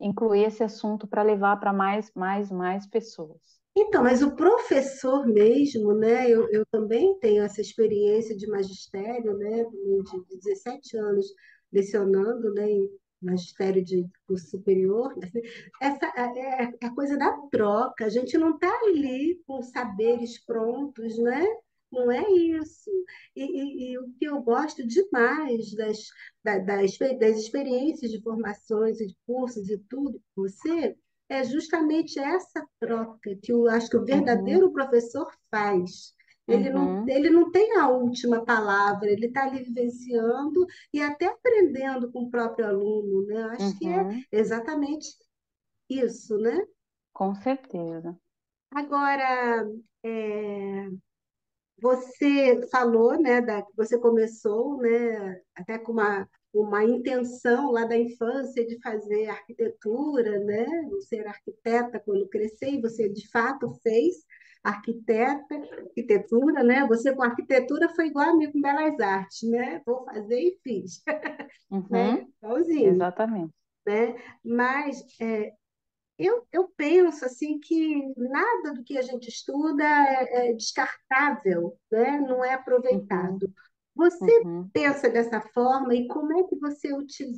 [0.00, 3.40] incluir esse assunto para levar para mais mais mais pessoas.
[3.74, 6.28] Então, mas o professor mesmo, né?
[6.28, 9.64] Eu, eu também tenho essa experiência de magistério, né?
[9.64, 11.26] De 17 anos
[11.72, 12.66] lecionando, né?
[13.22, 15.14] magistério de curso superior,
[15.80, 18.04] essa é, é, é a coisa da troca.
[18.04, 21.44] A gente não está ali com saberes prontos, né?
[21.92, 22.90] Não é isso.
[23.36, 25.98] E, e, e, o que eu gosto demais das,
[26.42, 30.96] das, das experiências de formações e de cursos e tudo com você
[31.28, 34.72] é justamente essa troca que eu acho que o verdadeiro uhum.
[34.72, 36.14] professor faz.
[36.48, 37.04] Ele, uhum.
[37.04, 42.24] não, ele não tem a última palavra, ele está ali vivenciando e até aprendendo com
[42.24, 43.42] o próprio aluno, né?
[43.52, 43.78] Acho uhum.
[43.78, 44.22] que é uhum.
[44.32, 45.08] exatamente
[45.88, 46.66] isso, né?
[47.12, 48.18] Com certeza.
[48.70, 49.70] Agora,
[50.02, 50.88] é,
[51.80, 58.66] você falou, né, da, você começou, né, até com uma, uma intenção lá da infância
[58.66, 60.66] de fazer arquitetura, né,
[61.08, 64.16] ser arquiteta quando crescer, e você de fato fez
[64.62, 66.86] arquiteta, arquitetura, né?
[66.86, 69.82] Você com arquitetura foi igual a mim com belas artes, né?
[69.84, 71.02] Vou fazer e fiz,
[71.70, 71.86] uhum.
[71.90, 72.26] né?
[72.42, 72.90] Igualzinho.
[72.90, 73.52] Exatamente.
[73.84, 74.14] Né?
[74.44, 75.52] Mas é,
[76.26, 82.20] eu, eu penso assim que nada do que a gente estuda é, é descartável, né?
[82.20, 83.44] Não é aproveitado.
[83.44, 83.52] Uhum.
[83.94, 84.68] Você uhum.
[84.72, 86.88] pensa dessa forma e como é que você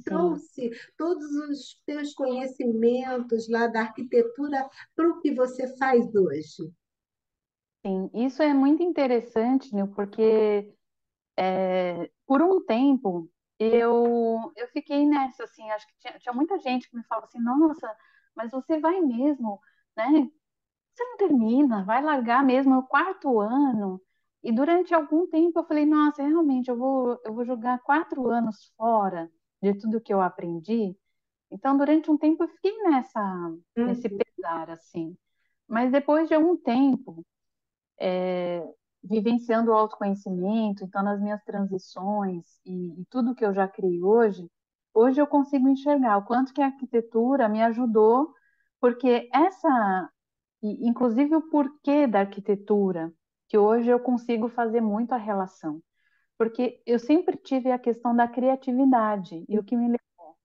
[0.04, 6.72] trouxe todos os seus conhecimentos lá da arquitetura para o que você faz hoje?
[7.84, 10.72] Sim, isso é muito interessante, Nil, porque
[11.36, 16.88] é, por um tempo eu, eu fiquei nessa, assim, acho que tinha, tinha muita gente
[16.88, 17.94] que me falava assim, nossa,
[18.36, 19.60] mas você vai mesmo,
[19.96, 20.28] né?
[20.94, 24.00] Você não termina, vai largar mesmo é o quarto ano.
[24.42, 28.72] E durante algum tempo eu falei, nossa, realmente, eu vou, eu vou jogar quatro anos
[28.76, 29.30] fora
[29.62, 30.96] de tudo que eu aprendi.
[31.50, 34.18] Então, durante um tempo eu fiquei nessa, nesse uhum.
[34.18, 35.16] pesar, assim.
[35.66, 37.24] Mas depois de algum tempo,
[37.98, 38.62] é,
[39.02, 44.50] vivenciando o autoconhecimento, então nas minhas transições e, e, tudo que eu já criei hoje,
[44.94, 48.32] hoje eu consigo enxergar o quanto que a arquitetura me ajudou,
[48.80, 50.10] porque essa,
[50.62, 53.12] inclusive o porquê da arquitetura,
[53.48, 55.82] que hoje eu consigo fazer muito a relação,
[56.38, 60.36] porque eu sempre tive a questão da criatividade e o que me levou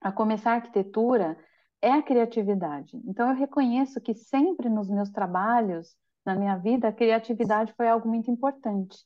[0.00, 1.38] a começar a arquitetura
[1.80, 3.00] é a criatividade.
[3.06, 8.08] Então eu reconheço que sempre nos meus trabalhos na minha vida, a criatividade foi algo
[8.08, 8.98] muito importante.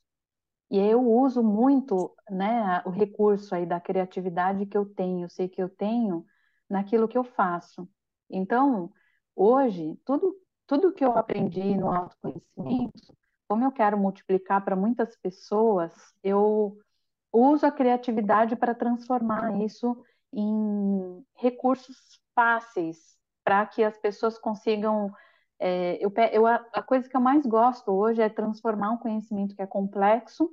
[0.73, 5.63] E eu uso muito, né, o recurso aí da criatividade que eu tenho, sei que
[5.63, 6.25] eu tenho
[6.67, 7.87] naquilo que eu faço.
[8.31, 8.91] Então,
[9.37, 10.35] hoje, tudo
[10.67, 13.15] tudo que eu aprendi no autoconhecimento,
[13.47, 16.79] como eu quero multiplicar para muitas pessoas, eu
[17.31, 25.13] uso a criatividade para transformar isso em recursos fáceis para que as pessoas consigam
[25.59, 29.63] é, eu, eu, a coisa que eu mais gosto hoje é transformar um conhecimento que
[29.63, 30.51] é complexo,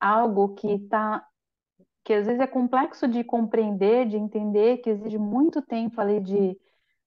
[0.00, 1.24] algo que está
[2.02, 6.58] que às vezes é complexo de compreender, de entender, que exige muito tempo ali de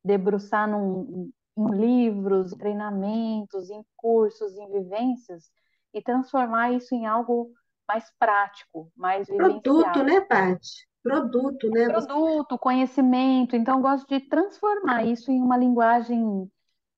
[0.05, 5.51] debruçar num, em livros, treinamentos, em cursos, em vivências,
[5.93, 7.51] e transformar isso em algo
[7.87, 10.87] mais prático, mais Produto, né, Paty?
[11.01, 11.85] Produto, né?
[11.85, 13.55] Produto, conhecimento.
[13.55, 16.49] Então, eu gosto de transformar isso em uma linguagem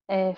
[0.07, 0.33] é,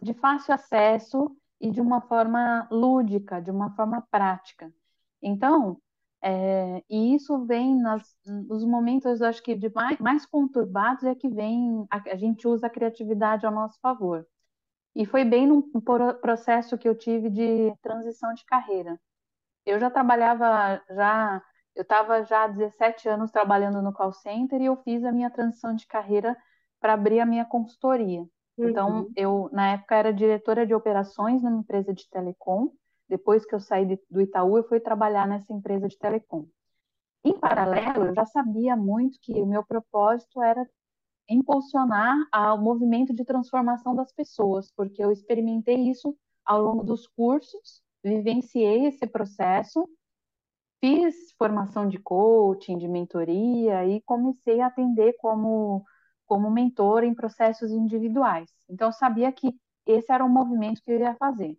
[0.00, 4.72] de fácil acesso e de uma forma lúdica, de uma forma prática.
[5.22, 5.80] Então,
[6.22, 11.28] é, e isso vem nas, nos momentos, acho que, de mais, mais conturbados é que
[11.28, 14.26] vem, a, a, gente usa a criatividade ao nosso favor.
[14.94, 15.62] E foi bem num
[16.20, 19.00] processo que eu tive de transição de carreira.
[19.64, 21.42] Eu já trabalhava já
[21.74, 25.30] eu estava já há 17 anos trabalhando no call center e eu fiz a minha
[25.30, 26.36] transição de carreira
[26.80, 28.26] para abrir a minha consultoria.
[28.58, 29.12] Então, Uhum.
[29.16, 32.70] eu, na época, era diretora de operações numa empresa de telecom.
[33.10, 36.46] Depois que eu saí de, do Itaú, eu fui trabalhar nessa empresa de telecom.
[37.24, 40.64] Em paralelo, eu já sabia muito que o meu propósito era
[41.28, 42.16] impulsionar
[42.54, 48.86] o movimento de transformação das pessoas, porque eu experimentei isso ao longo dos cursos, vivenciei
[48.86, 49.88] esse processo,
[50.78, 55.84] fiz formação de coaching, de mentoria e comecei a atender como,
[56.26, 58.50] como mentor em processos individuais.
[58.68, 59.52] Então, eu sabia que
[59.84, 61.58] esse era o movimento que eu ia fazer.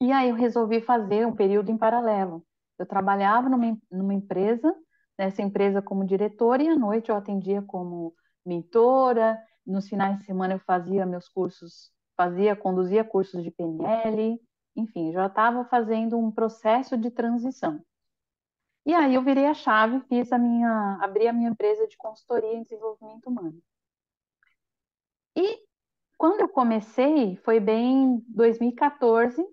[0.00, 2.44] E aí eu resolvi fazer um período em paralelo.
[2.78, 4.74] Eu trabalhava numa, numa empresa,
[5.18, 9.38] nessa empresa como diretora, e à noite eu atendia como mentora.
[9.66, 14.40] Nos finais de semana eu fazia meus cursos, fazia, conduzia cursos de PNL,
[14.76, 17.82] enfim, já estava fazendo um processo de transição.
[18.84, 22.54] E aí eu virei a chave, fiz a minha, abri a minha empresa de consultoria
[22.54, 23.60] em desenvolvimento humano.
[25.34, 25.66] E
[26.16, 29.44] quando eu comecei, foi bem 2014,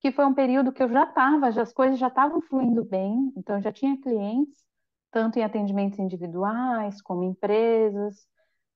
[0.00, 3.56] que foi um período que eu já estava, as coisas já estavam fluindo bem, então
[3.56, 4.64] eu já tinha clientes,
[5.10, 8.26] tanto em atendimentos individuais como empresas,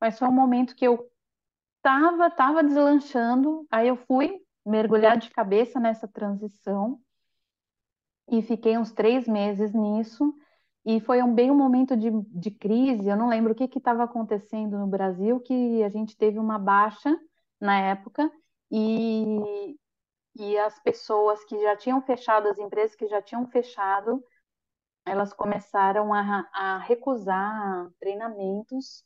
[0.00, 1.08] mas foi um momento que eu
[1.76, 7.00] estava tava deslanchando, aí eu fui mergulhar de cabeça nessa transição
[8.30, 10.34] e fiquei uns três meses nisso,
[10.84, 14.04] e foi um, bem um momento de, de crise, eu não lembro o que estava
[14.04, 17.16] acontecendo no Brasil, que a gente teve uma baixa
[17.60, 18.30] na época,
[18.70, 19.76] e,
[20.34, 24.22] e as pessoas que já tinham fechado, as empresas que já tinham fechado,
[25.04, 29.04] elas começaram a, a recusar treinamentos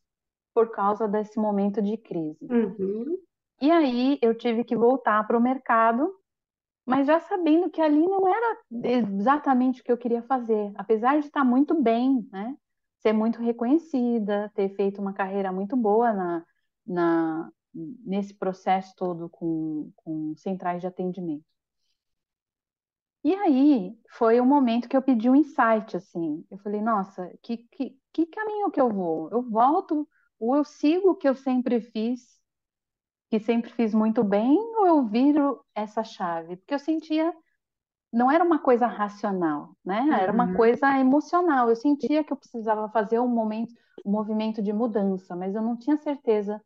[0.54, 2.46] por causa desse momento de crise.
[2.48, 3.18] Uhum.
[3.60, 6.14] E aí eu tive que voltar para o mercado,
[6.84, 11.26] mas já sabendo que ali não era exatamente o que eu queria fazer, apesar de
[11.26, 12.56] estar muito bem, né?
[12.98, 16.44] Ser muito reconhecida, ter feito uma carreira muito boa na,
[16.86, 17.50] na,
[18.04, 21.44] nesse processo todo com, com centrais de atendimento.
[23.24, 26.46] E aí foi o momento que eu pedi um insight, assim.
[26.50, 29.28] Eu falei, nossa, que, que, que caminho que eu vou?
[29.30, 30.08] Eu volto
[30.38, 32.40] ou eu sigo o que eu sempre fiz,
[33.30, 36.56] que sempre fiz muito bem, ou eu viro essa chave?
[36.56, 37.34] Porque eu sentia,
[38.12, 40.04] não era uma coisa racional, né?
[40.22, 40.54] Era uma Uhum.
[40.54, 41.70] coisa emocional.
[41.70, 45.76] Eu sentia que eu precisava fazer um momento, um movimento de mudança, mas eu não
[45.78, 46.62] tinha certeza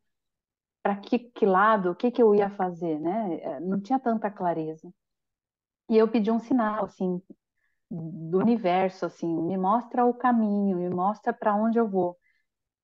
[0.82, 3.60] para que, que lado, o que, que eu ia fazer, né?
[3.60, 4.92] Não tinha tanta clareza.
[5.88, 7.20] E eu pedi um sinal, assim,
[7.90, 12.16] do universo, assim, me mostra o caminho, me mostra para onde eu vou.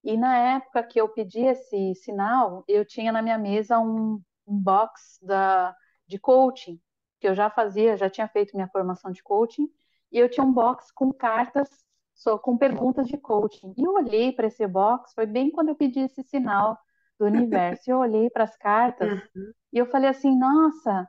[0.02, 4.58] E na época que eu pedi esse sinal, eu tinha na minha mesa um, um
[4.58, 5.74] box da,
[6.06, 6.80] de coaching,
[7.20, 9.68] que eu já fazia, já tinha feito minha formação de coaching,
[10.12, 11.68] e eu tinha um box com cartas,
[12.14, 13.74] só com perguntas de coaching.
[13.76, 16.78] E eu olhei para esse box, foi bem quando eu pedi esse sinal
[17.18, 17.90] do universo.
[17.90, 19.54] Eu olhei para as cartas Uhum.
[19.72, 21.08] e eu falei assim: nossa,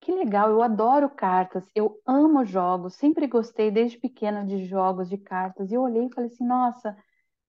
[0.00, 5.16] que legal, eu adoro cartas, eu amo jogos, sempre gostei desde pequena de jogos, de
[5.16, 5.70] cartas.
[5.70, 6.96] E eu olhei e falei assim: nossa,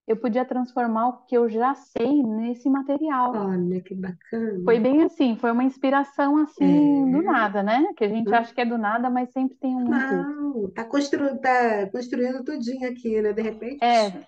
[0.08, 3.34] eu podia transformar o que eu já sei nesse material.
[3.34, 4.60] Olha, que bacana.
[4.66, 7.26] Foi bem assim, foi uma inspiração assim, do É.
[7.32, 7.94] nada, né?
[7.98, 8.34] Que a gente Hum.
[8.34, 9.90] acha que é do nada, mas sempre tem um.
[9.90, 11.40] Não, tá constru...
[11.40, 13.34] tá construindo tudinho aqui, né?
[13.34, 13.86] De repente.
[13.86, 14.26] É,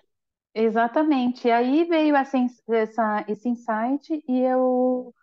[0.56, 1.48] exatamente.
[1.48, 2.38] E aí veio essa,
[2.70, 5.14] essa- esse insight e eu,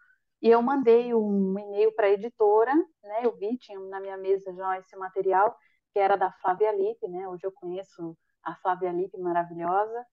[0.41, 3.21] e eu mandei um e-mail para a editora, né?
[3.25, 5.57] Eu vi, tinha na minha mesa já esse material,
[5.93, 7.27] que era da Flávia Lippe, né?
[7.27, 10.05] Hoje eu conheço a Flávia Lippe, maravilhosa.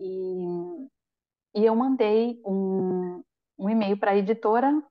[0.00, 0.86] E,
[1.54, 3.22] e eu mandei um,
[3.58, 4.82] um e-mail para a editora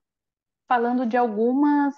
[0.68, 1.94] falando de algumas,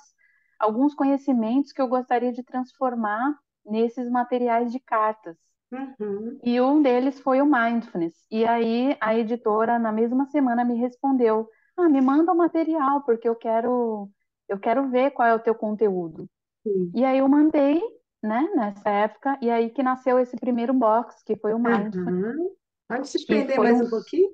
[0.60, 5.36] alguns conhecimentos que eu gostaria de transformar nesses materiais de cartas.
[5.74, 6.38] Uhum.
[6.42, 8.14] E um deles foi o Mindfulness.
[8.30, 13.28] E aí a editora, na mesma semana, me respondeu: Ah, me manda o material, porque
[13.28, 14.10] eu quero,
[14.48, 16.28] eu quero ver qual é o teu conteúdo.
[16.62, 16.90] Sim.
[16.94, 17.82] E aí eu mandei,
[18.22, 22.50] né, nessa época, e aí que nasceu esse primeiro box, que foi o Mindfulness, Uhum.
[22.88, 24.30] Pode se que estender foi mais um um pouquinho?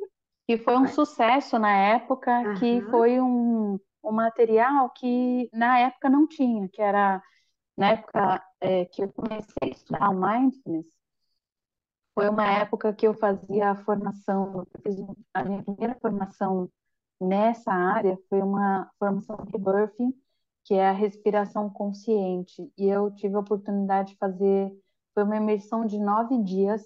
[0.46, 0.92] que foi um Vai.
[0.92, 2.91] sucesso na época, que Aham.
[2.91, 7.22] foi um, um material que na época não tinha, que era
[7.76, 10.86] na época é, que eu comecei a estudar o mindfulness,
[12.15, 14.97] foi uma época que eu fazia a formação, fiz
[15.35, 16.69] a minha primeira formação
[17.21, 20.15] nessa área foi uma formação de birthing,
[20.65, 24.73] que é a respiração consciente, e eu tive a oportunidade de fazer,
[25.15, 26.83] foi uma imersão de nove dias,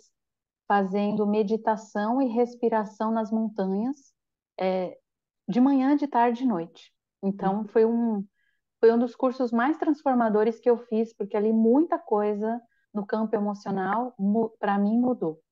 [0.66, 4.14] fazendo meditação e respiração nas montanhas,
[4.58, 4.98] é,
[5.46, 6.92] de manhã, de tarde e de noite.
[7.22, 8.26] Então, foi um,
[8.80, 12.60] foi um dos cursos mais transformadores que eu fiz, porque ali muita coisa
[12.94, 14.14] no campo emocional,
[14.58, 15.42] para mim mudou.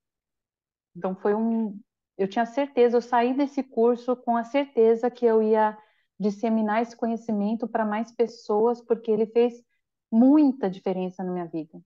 [0.96, 1.78] Então foi um,
[2.16, 5.76] eu tinha certeza, eu saí desse curso com a certeza que eu ia
[6.18, 9.62] disseminar esse conhecimento para mais pessoas, porque ele fez
[10.10, 11.80] muita diferença na minha vida.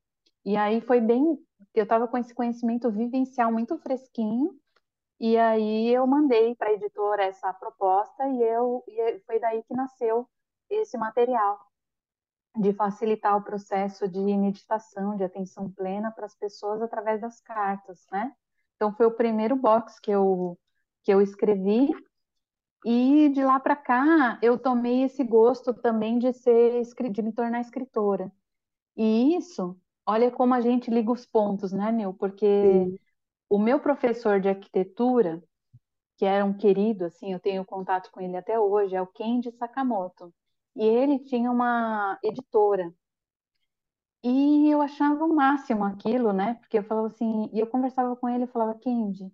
[0.45, 1.39] E aí foi bem,
[1.75, 4.55] eu estava com esse conhecimento vivencial muito fresquinho,
[5.19, 9.75] e aí eu mandei para a editora essa proposta e eu e foi daí que
[9.75, 10.29] nasceu
[10.69, 11.59] esse material
[12.57, 18.07] de facilitar o processo de meditação, de atenção plena para as pessoas através das cartas,
[18.11, 18.33] né?
[18.77, 20.59] Então foi o primeiro box que eu
[21.03, 21.89] que eu escrevi
[22.85, 27.61] e de lá para cá eu tomei esse gosto também de ser de me tornar
[27.61, 28.33] escritora.
[28.97, 32.15] E isso, olha como a gente liga os pontos, né, Nil?
[32.15, 32.99] Porque Sim.
[33.51, 35.43] o meu professor de arquitetura,
[36.17, 39.53] que era um querido, assim, eu tenho contato com ele até hoje, é o Kenji
[39.53, 40.33] Sakamoto.
[40.77, 42.93] E ele tinha uma editora.
[44.23, 46.55] E eu achava o máximo aquilo, né?
[46.55, 49.33] Porque eu falava assim, e eu conversava com ele e falava, Kenji,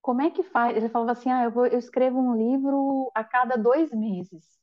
[0.00, 0.76] como é que faz?
[0.76, 4.58] Ele falava assim, ah, eu, vou, eu escrevo um livro a cada dois meses.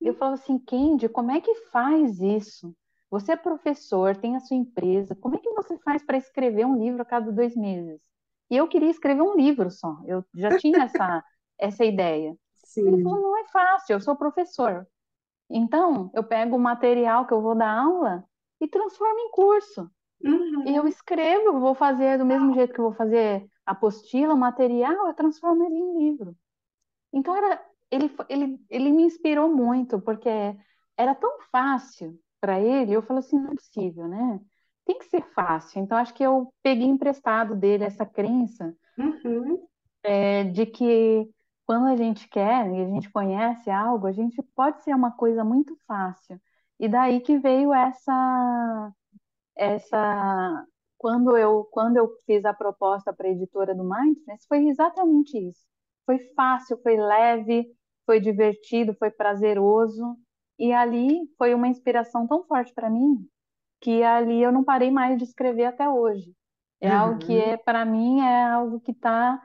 [0.00, 2.74] Eu falava assim, Kendi, como é que faz isso?
[3.10, 6.78] Você é professor, tem a sua empresa, como é que você faz para escrever um
[6.78, 8.00] livro a cada dois meses?
[8.50, 11.24] E eu queria escrever um livro só, eu já tinha essa,
[11.58, 12.36] essa ideia.
[12.64, 12.86] Sim.
[12.86, 14.86] Ele falou, não é fácil, eu sou professor.
[15.50, 18.24] Então, eu pego o material que eu vou dar aula
[18.60, 19.90] e transformo em curso.
[20.22, 20.66] Uhum.
[20.66, 25.14] E eu escrevo, vou fazer do mesmo jeito que eu vou fazer apostila, material, eu
[25.14, 26.36] transformo ele em livro.
[27.12, 30.28] Então era, ele, ele, ele me inspirou muito, porque
[30.96, 34.40] era tão fácil para ele, eu falei assim, não é possível, né?
[34.84, 35.80] Tem que ser fácil.
[35.80, 39.66] Então acho que eu peguei emprestado dele essa crença uhum.
[40.02, 41.28] é, de que
[41.68, 45.44] quando a gente quer e a gente conhece algo, a gente pode ser uma coisa
[45.44, 46.40] muito fácil.
[46.80, 48.90] E daí que veio essa
[49.54, 50.64] essa
[50.96, 55.60] quando eu, quando eu fiz a proposta para a editora do Mindfulness, foi exatamente isso.
[56.06, 57.66] Foi fácil, foi leve,
[58.06, 60.16] foi divertido, foi prazeroso.
[60.58, 63.28] E ali foi uma inspiração tão forte para mim
[63.78, 66.34] que ali eu não parei mais de escrever até hoje.
[66.80, 66.98] É uhum.
[66.98, 69.38] algo que é para mim é algo que está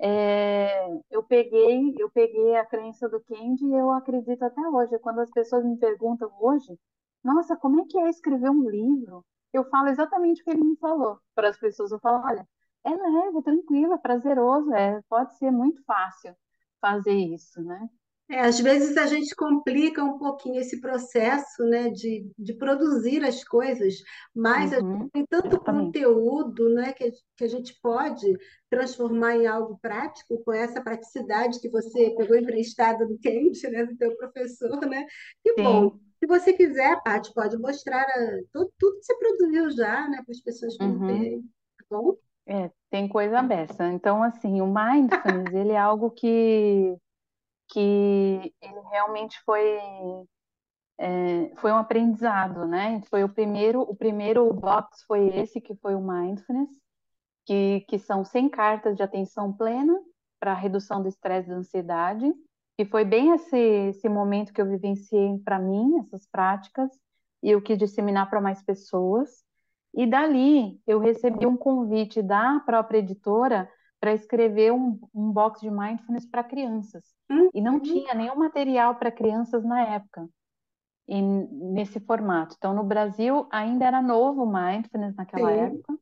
[0.00, 4.98] é, eu peguei eu peguei a crença do Kendi e eu acredito até hoje.
[5.00, 6.78] Quando as pessoas me perguntam hoje,
[7.24, 9.24] nossa, como é que é escrever um livro?
[9.52, 11.90] eu falo exatamente o que ele me falou para as pessoas.
[11.92, 12.46] Eu falo, olha,
[12.84, 16.34] é leve, tranquilo, é prazeroso, é, pode ser muito fácil
[16.80, 17.88] fazer isso, né?
[18.30, 23.42] É, às vezes a gente complica um pouquinho esse processo, né, de, de produzir as
[23.42, 23.96] coisas,
[24.32, 25.86] mas uhum, tem tanto exatamente.
[25.86, 28.32] conteúdo, né, que, que a gente pode
[28.70, 33.96] transformar em algo prático com essa praticidade que você pegou emprestada do Kent, né, do
[33.96, 35.04] teu professor, né?
[35.42, 35.64] Que Sim.
[35.64, 35.98] bom.
[36.20, 40.30] Se você quiser, Paty, pode mostrar a, tudo, tudo que você produziu já, né, para
[40.30, 41.04] as pessoas uhum.
[41.04, 42.16] verem, tá bom?
[42.46, 43.88] É, tem coisa dessa.
[43.88, 46.96] Então, assim, o mindfulness, ele é algo que,
[47.70, 49.78] que ele realmente foi,
[50.98, 53.00] é, foi um aprendizado, né?
[53.08, 56.70] Foi o primeiro, o primeiro box foi esse, que foi o mindfulness,
[57.46, 59.98] que, que são 100 cartas de atenção plena
[60.38, 62.32] para redução do estresse e da ansiedade,
[62.76, 66.90] que foi bem esse, esse momento que eu vivenciei para mim, essas práticas,
[67.42, 69.44] e eu quis disseminar para mais pessoas.
[69.94, 73.68] E dali eu recebi um convite da própria editora
[74.00, 77.04] para escrever um, um box de mindfulness para crianças.
[77.30, 77.50] Uhum.
[77.52, 80.26] E não tinha nenhum material para crianças na época,
[81.06, 82.54] e, nesse formato.
[82.56, 85.60] Então, no Brasil ainda era novo mindfulness naquela Sim.
[85.60, 85.98] época.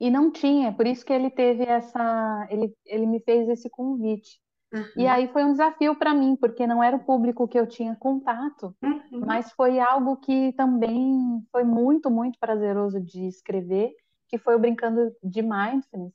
[0.00, 2.46] E não tinha, por isso que ele teve essa.
[2.50, 4.40] Ele, ele me fez esse convite.
[4.72, 4.84] Uhum.
[4.96, 7.96] E aí foi um desafio para mim, porque não era o público que eu tinha
[7.96, 9.24] contato, uhum.
[9.24, 13.92] mas foi algo que também foi muito, muito prazeroso de escrever,
[14.28, 16.12] que foi o Brincando de Mindfulness.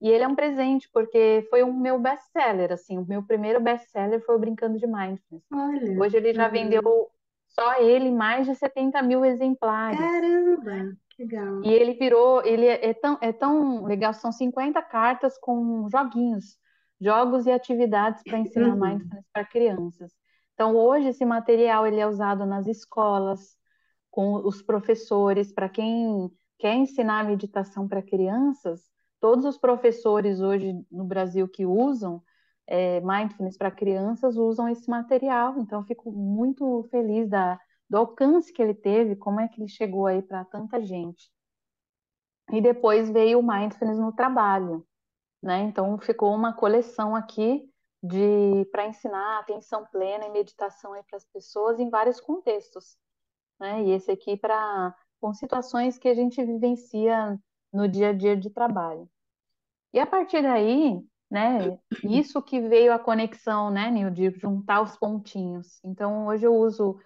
[0.00, 4.20] E ele é um presente, porque foi o meu best-seller, assim, o meu primeiro best-seller
[4.24, 5.46] foi o Brincando de Mindfulness.
[5.52, 6.00] Olha.
[6.00, 6.82] Hoje ele já vendeu,
[7.48, 9.98] só ele, mais de 70 mil exemplares.
[9.98, 10.96] Caramba!
[11.18, 11.64] Legal.
[11.64, 16.58] E ele virou, ele é, é tão, é tão legal, são 50 cartas com joguinhos
[17.00, 18.80] jogos e atividades para ensinar uhum.
[18.80, 20.12] mindfulness para crianças.
[20.54, 23.56] Então, hoje esse material ele é usado nas escolas,
[24.10, 28.80] com os professores, para quem quer ensinar meditação para crianças,
[29.20, 32.22] todos os professores hoje no Brasil que usam
[32.66, 35.58] é, mindfulness para crianças usam esse material.
[35.58, 40.06] Então, fico muito feliz da, do alcance que ele teve, como é que ele chegou
[40.06, 41.30] aí para tanta gente.
[42.52, 44.86] E depois veio o mindfulness no trabalho
[45.42, 45.60] né?
[45.62, 47.70] Então ficou uma coleção aqui
[48.02, 52.96] de para ensinar atenção plena e meditação para as pessoas em vários contextos,
[53.58, 53.84] né?
[53.84, 57.38] E esse aqui para com situações que a gente vivencia
[57.76, 59.08] no dia a dia de trabalho.
[59.92, 60.98] E a partir daí,
[61.30, 65.78] né, isso que veio a conexão, né, Nil, de juntar os pontinhos.
[65.84, 66.98] Então, hoje eu uso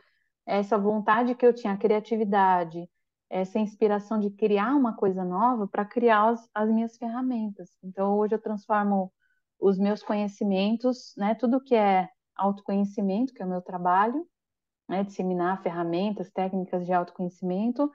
[0.47, 2.89] essa vontade que eu tinha, a criatividade,
[3.29, 7.71] essa inspiração de criar uma coisa nova para criar as, as, minhas ferramentas.
[7.83, 9.13] Então, hoje eu transformo
[9.59, 14.27] os meus conhecimentos, né, tudo que é autoconhecimento, que é o meu trabalho,
[14.89, 17.91] né, disseminar ferramentas, técnicas de autoconhecimento,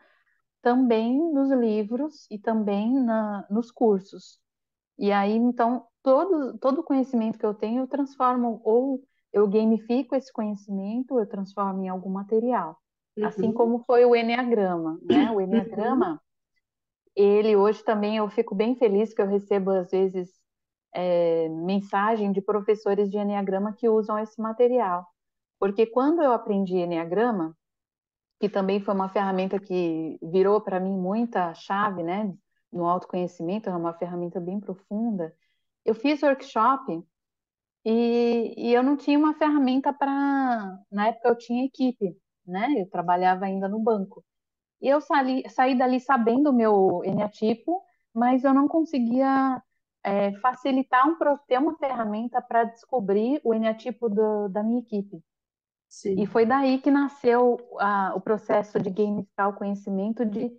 [0.65, 4.39] também nos livros e também na, nos cursos.
[4.97, 8.99] E aí, então, todo, todo o conhecimento que eu tenho, eu transformo, ou
[9.31, 12.79] eu gamifico esse conhecimento, eu transformo em algum material.
[13.15, 13.27] Assim uhum.
[13.27, 15.29] Assim como foi o Enneagrama, né?
[15.29, 16.17] O Enneagrama, uhum.
[17.15, 20.31] ele hoje também eu fico bem feliz que eu recebo, às vezes,
[20.95, 25.05] é, mensagem de professores de Enneagrama que usam esse material.
[25.59, 27.55] Porque quando eu aprendi Enneagrama,
[28.39, 32.33] que também foi uma ferramenta que virou para mim muita chave, né?
[32.71, 35.33] No autoconhecimento, é uma ferramenta bem profunda.
[35.85, 37.03] Eu fiz workshop
[37.85, 40.79] e, e eu não tinha uma ferramenta para.
[40.91, 42.73] Na época eu tinha equipe, né?
[42.77, 44.23] Eu trabalhava ainda no banco.
[44.81, 47.81] E eu saí, saí dali sabendo o meu eneatipo,
[48.13, 49.61] mas eu não conseguia
[50.03, 51.17] é, facilitar um,
[51.47, 55.23] ter uma ferramenta para descobrir o eneatipo do, da minha equipe.
[55.87, 56.21] Sim.
[56.21, 57.57] E foi daí que nasceu
[58.15, 60.51] o processo de gamificar o conhecimento de,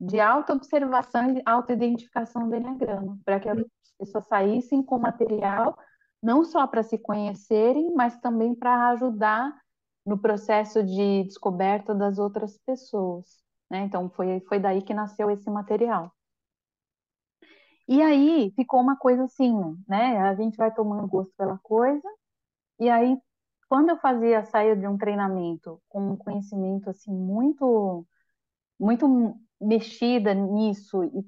[0.00, 3.62] de auto-observação e auto-identificação do Enneagrama, para que as
[3.98, 5.76] pessoas saíssem com material
[6.22, 9.56] não só para se conhecerem, mas também para ajudar
[10.04, 13.42] no processo de descoberta das outras pessoas.
[13.70, 13.80] Né?
[13.82, 16.12] Então, foi, foi daí que nasceu esse material.
[17.86, 19.52] E aí ficou uma coisa assim,
[19.88, 20.18] né?
[20.18, 22.06] A gente vai tomando gosto pela coisa,
[22.80, 23.16] e aí,
[23.68, 28.06] quando eu fazia sair de um treinamento com um conhecimento assim muito,
[28.78, 31.26] muito mexida nisso, e,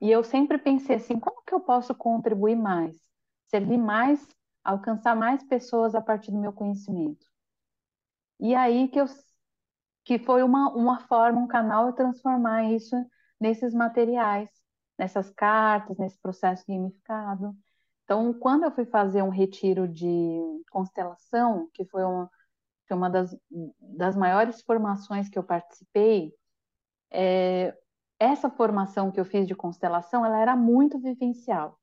[0.00, 2.96] e eu sempre pensei assim, como que eu posso contribuir mais?
[3.48, 4.26] servir mais,
[4.64, 7.26] alcançar mais pessoas a partir do meu conhecimento.
[8.40, 9.06] E aí que eu
[10.04, 12.94] que foi uma, uma forma, um canal de transformar isso
[13.40, 14.48] nesses materiais,
[14.98, 17.56] nessas cartas, nesse processo gamificado.
[18.06, 20.40] Então, quando eu fui fazer um retiro de
[20.70, 22.30] constelação, que foi uma,
[22.86, 23.36] foi uma das,
[23.80, 26.32] das maiores formações que eu participei,
[27.10, 27.76] é,
[28.16, 31.76] essa formação que eu fiz de constelação, ela era muito vivencial.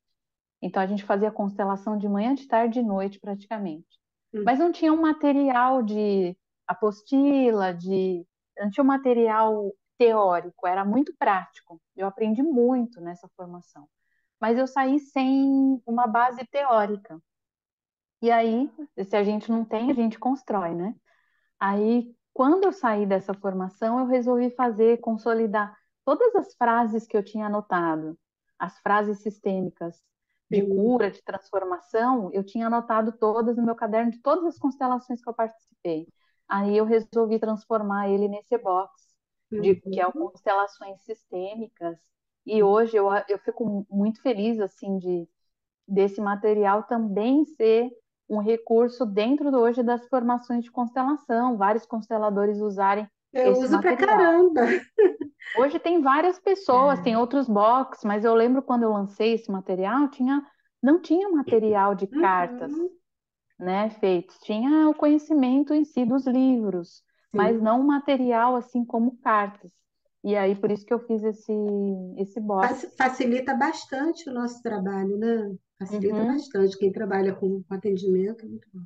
[0.61, 3.99] Então a gente fazia constelação de manhã, de tarde e de noite praticamente.
[4.33, 4.43] Hum.
[4.45, 8.25] Mas não tinha um material de apostila, de
[8.57, 11.81] não tinha um material teórico, era muito prático.
[11.97, 13.89] Eu aprendi muito nessa formação.
[14.43, 17.17] Mas eu saí sem uma base teórica.
[18.21, 18.69] E aí,
[19.05, 20.93] se a gente não tem, a gente constrói, né?
[21.57, 25.73] Aí, quando eu saí dessa formação, eu resolvi fazer, consolidar
[26.03, 28.19] todas as frases que eu tinha anotado,
[28.59, 30.03] as frases sistêmicas,
[30.51, 35.23] de cura, de transformação, eu tinha anotado todas no meu caderno de todas as constelações
[35.23, 36.05] que eu participei.
[36.49, 38.91] Aí eu resolvi transformar ele nesse box,
[39.49, 39.79] de, uhum.
[39.89, 41.97] que é o constelações sistêmicas.
[42.45, 45.27] E hoje eu, eu fico muito feliz assim de
[45.87, 47.89] desse material também ser
[48.29, 53.75] um recurso dentro do, hoje das formações de constelação, vários consteladores usarem eu esse uso
[53.75, 53.97] material.
[53.97, 54.61] pra caramba.
[55.57, 57.03] Hoje tem várias pessoas, é.
[57.03, 60.41] tem outros box, mas eu lembro quando eu lancei esse material, tinha,
[60.81, 62.89] não tinha material de cartas, uhum.
[63.59, 64.37] né, feitos.
[64.39, 67.03] Tinha o conhecimento em si dos livros, Sim.
[67.33, 69.73] mas não material assim como cartas.
[70.23, 71.53] E aí por isso que eu fiz esse
[72.17, 72.93] esse box.
[72.97, 75.53] Facilita bastante o nosso trabalho, né?
[75.77, 76.27] Facilita uhum.
[76.27, 78.83] bastante quem trabalha com, com atendimento, muito bom.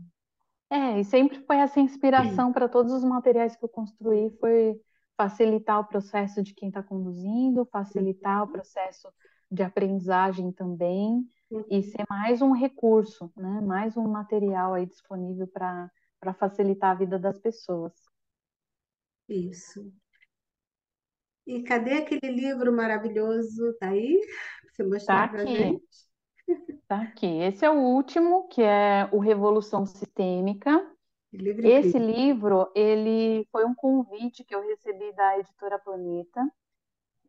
[0.69, 4.79] É, e sempre foi essa inspiração para todos os materiais que eu construí, foi
[5.15, 9.07] facilitar o processo de quem está conduzindo, facilitar o processo
[9.49, 11.25] de aprendizagem também
[11.69, 13.61] e ser mais um recurso, né?
[13.61, 17.93] mais um material aí disponível para facilitar a vida das pessoas.
[19.29, 19.91] Isso.
[21.47, 23.73] E cadê aquele livro maravilhoso?
[23.79, 24.19] Tá aí?
[24.69, 25.81] Você mostrar tá para gente?
[26.87, 27.41] Tá aqui.
[27.41, 30.85] Esse é o último, que é o Revolução Sistêmica.
[31.33, 36.49] Livro Esse livro, ele foi um convite que eu recebi da editora Planeta,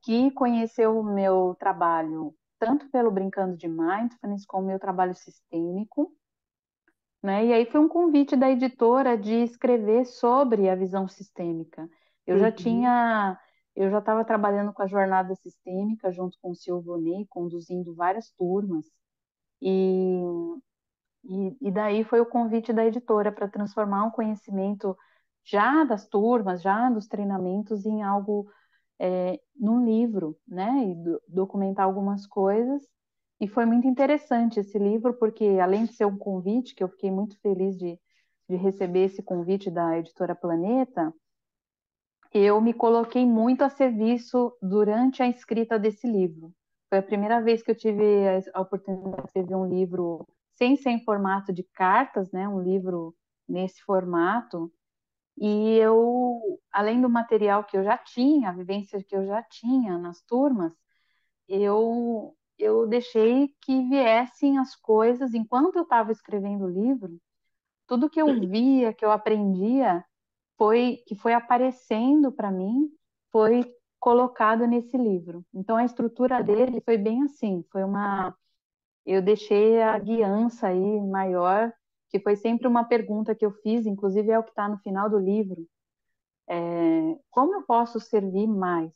[0.02, 6.12] que conheceu o meu trabalho tanto pelo Brincando de Mindfulness como o meu trabalho sistêmico,
[7.22, 7.46] né?
[7.46, 11.88] E aí foi um convite da editora de escrever sobre a visão sistêmica.
[12.26, 12.40] Eu uhum.
[12.40, 13.40] já tinha,
[13.78, 18.30] eu já estava trabalhando com a jornada sistêmica junto com o Silvio Ney, conduzindo várias
[18.32, 18.86] turmas.
[19.62, 20.22] E
[21.24, 24.96] e, e daí foi o convite da editora para transformar um conhecimento
[25.44, 28.50] já das turmas, já dos treinamentos, em algo
[28.98, 32.82] é, num livro, né, e do, documentar algumas coisas.
[33.40, 37.10] E foi muito interessante esse livro, porque além de ser um convite, que eu fiquei
[37.10, 37.98] muito feliz de,
[38.48, 41.12] de receber esse convite da editora Planeta,
[42.32, 46.52] eu me coloquei muito a serviço durante a escrita desse livro.
[46.88, 48.04] Foi a primeira vez que eu tive
[48.54, 53.14] a oportunidade de escrever um livro sem ser em formato de cartas, né, um livro
[53.48, 54.72] nesse formato.
[55.38, 59.98] E eu, além do material que eu já tinha, a vivência que eu já tinha
[59.98, 60.74] nas turmas,
[61.48, 67.18] eu eu deixei que viessem as coisas enquanto eu estava escrevendo o livro.
[67.86, 70.04] Tudo que eu via, que eu aprendia,
[70.58, 72.90] foi que foi aparecendo para mim,
[73.32, 73.64] foi
[73.98, 75.44] colocado nesse livro.
[75.54, 78.36] Então a estrutura dele foi bem assim, foi uma
[79.06, 81.72] eu deixei a guiança aí maior,
[82.10, 85.08] que foi sempre uma pergunta que eu fiz, inclusive é o que está no final
[85.08, 85.66] do livro.
[86.46, 88.92] É, como eu posso servir mais?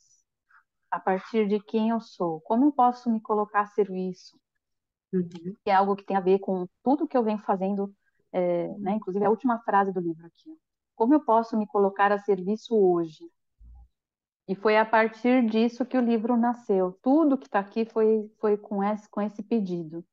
[0.91, 2.41] A partir de quem eu sou?
[2.41, 4.39] Como eu posso me colocar a serviço?
[5.11, 5.55] Uhum.
[5.63, 7.91] Que é algo que tem a ver com tudo que eu venho fazendo,
[8.31, 8.91] é, né?
[8.93, 10.55] inclusive a última frase do livro aqui.
[10.95, 13.29] Como eu posso me colocar a serviço hoje?
[14.47, 16.97] E foi a partir disso que o livro nasceu.
[17.01, 20.03] Tudo que está aqui foi, foi com, esse, com esse pedido.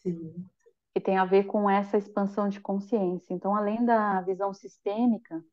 [0.00, 0.46] Sim.
[0.94, 3.34] Que tem a ver com essa expansão de consciência.
[3.34, 5.44] Então, além da visão sistêmica,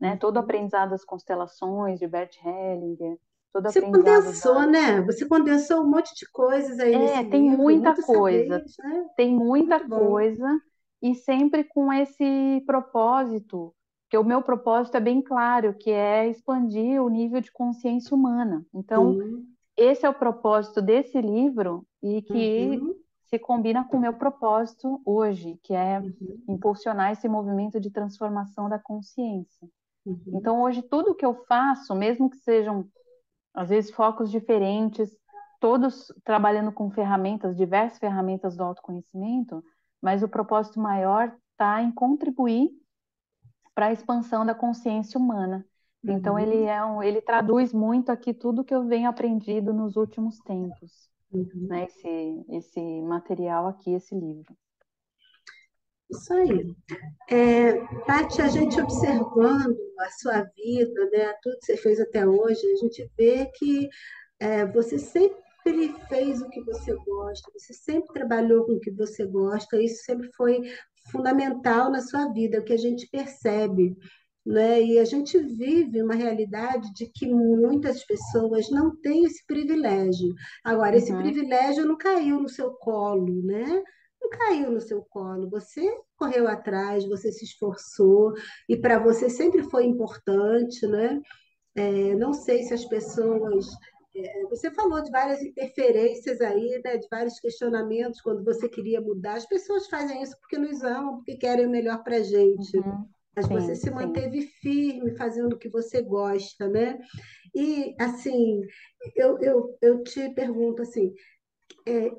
[0.00, 0.18] né, uhum.
[0.18, 3.18] todo aprendizado das constelações de Bert Hellinger,
[3.52, 4.66] todo Você condensou, da...
[4.66, 5.00] né?
[5.02, 8.64] Você condensou um monte de coisas aí é, tem livro, muita coisa.
[8.78, 9.08] Né?
[9.16, 10.48] Tem muita coisa.
[11.02, 13.74] E sempre com esse propósito
[14.14, 18.64] porque o meu propósito é bem claro, que é expandir o nível de consciência humana.
[18.72, 19.44] Então, uhum.
[19.76, 22.94] esse é o propósito desse livro e que uhum.
[23.24, 26.44] se combina com o meu propósito hoje, que é uhum.
[26.48, 29.68] impulsionar esse movimento de transformação da consciência.
[30.06, 30.22] Uhum.
[30.28, 32.86] Então, hoje, tudo que eu faço, mesmo que sejam,
[33.52, 35.10] às vezes, focos diferentes,
[35.58, 39.60] todos trabalhando com ferramentas, diversas ferramentas do autoconhecimento,
[40.00, 42.70] mas o propósito maior está em contribuir
[43.74, 45.66] para a expansão da consciência humana.
[46.06, 46.68] Então ele uhum.
[46.68, 51.48] é um, ele traduz muito aqui tudo que eu venho aprendido nos últimos tempos, uhum.
[51.66, 51.84] né?
[51.84, 54.54] Esse esse material aqui, esse livro.
[56.10, 56.74] Isso aí.
[57.30, 57.72] É,
[58.04, 62.76] Tati, a gente observando a sua vida, né, tudo que você fez até hoje, a
[62.76, 63.88] gente vê que
[64.38, 65.43] é, você sempre
[66.08, 70.30] fez o que você gosta, você sempre trabalhou com o que você gosta, isso sempre
[70.36, 70.60] foi
[71.10, 73.96] fundamental na sua vida, é o que a gente percebe.
[74.44, 74.82] Né?
[74.82, 80.34] E a gente vive uma realidade de que muitas pessoas não têm esse privilégio.
[80.62, 81.22] Agora, esse uhum.
[81.22, 83.82] privilégio não caiu no seu colo, né?
[84.20, 85.48] Não caiu no seu colo.
[85.48, 88.34] Você correu atrás, você se esforçou,
[88.68, 91.22] e para você sempre foi importante, né?
[91.74, 93.66] É, não sei se as pessoas
[94.48, 99.34] você falou de várias interferências aí, né, de vários questionamentos quando você queria mudar.
[99.34, 102.76] As pessoas fazem isso porque nos amam, porque querem o melhor para a gente.
[102.78, 103.08] Uhum.
[103.34, 104.48] Mas sim, você se manteve sim.
[104.60, 106.98] firme fazendo o que você gosta, né?
[107.52, 108.60] E, assim,
[109.16, 111.12] eu, eu, eu te pergunto, assim,
[111.86, 112.10] é,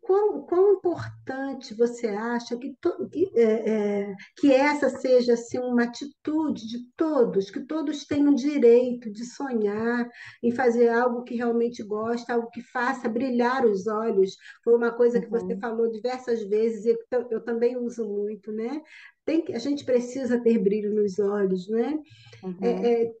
[0.00, 5.84] Quão, quão importante você acha que, to, que, é, é, que essa seja assim, uma
[5.84, 10.08] atitude de todos, que todos tenham direito de sonhar
[10.42, 14.36] em fazer algo que realmente gosta, algo que faça brilhar os olhos?
[14.62, 15.60] Foi uma coisa que você uhum.
[15.60, 18.80] falou diversas vezes e eu, eu também uso muito, né?
[19.24, 21.98] Tem que, a gente precisa ter brilho nos olhos, né?
[22.42, 22.58] Uhum.
[22.62, 23.12] É, é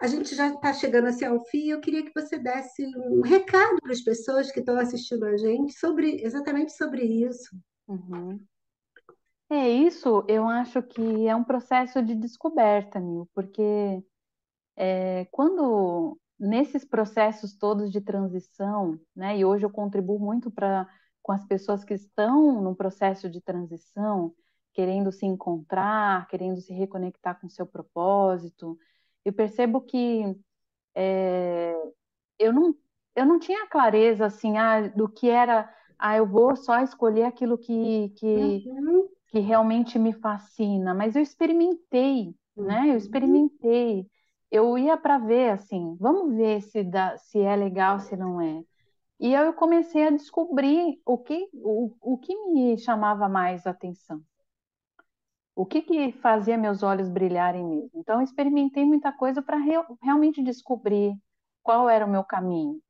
[0.00, 1.70] a gente já está chegando assim ao fim.
[1.70, 5.72] Eu queria que você desse um recado para as pessoas que estão assistindo a gente
[5.78, 7.56] sobre exatamente sobre isso.
[7.86, 8.38] Uhum.
[9.50, 10.24] É isso.
[10.28, 14.02] Eu acho que é um processo de descoberta, Nil, porque
[14.76, 19.38] é, quando nesses processos todos de transição, né?
[19.38, 20.86] E hoje eu contribuo muito para
[21.22, 24.34] com as pessoas que estão no processo de transição,
[24.72, 28.78] querendo se encontrar, querendo se reconectar com seu propósito,
[29.24, 30.36] eu percebo que
[30.94, 31.74] é,
[32.38, 32.74] eu, não,
[33.14, 37.58] eu não tinha clareza assim ah, do que era, ah, eu vou só escolher aquilo
[37.58, 39.08] que, que, uhum.
[39.28, 42.64] que realmente me fascina, mas eu experimentei, uhum.
[42.64, 42.82] né?
[42.86, 42.96] Eu uhum.
[42.96, 44.06] experimentei.
[44.50, 48.62] Eu ia para ver assim, vamos ver se, dá, se é legal, se não é.
[49.20, 54.22] E eu comecei a descobrir o que, o, o que me chamava mais atenção
[55.58, 57.90] o que, que fazia meus olhos brilharem mesmo.
[57.96, 59.58] Então, experimentei muita coisa para
[60.00, 61.12] realmente descobrir
[61.64, 62.80] qual era o meu caminho.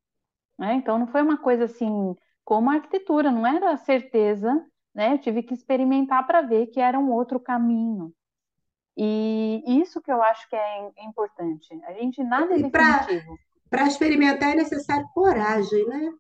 [0.59, 0.75] Né?
[0.75, 2.15] Então, não foi uma coisa assim,
[2.45, 4.63] como a arquitetura, não era certeza,
[4.95, 5.15] né?
[5.15, 8.13] Eu tive que experimentar para ver que era um outro caminho.
[8.95, 11.69] E isso que eu acho que é importante.
[11.87, 13.39] A gente nada é definitivo.
[13.71, 16.13] Para experimentar é necessário coragem, né?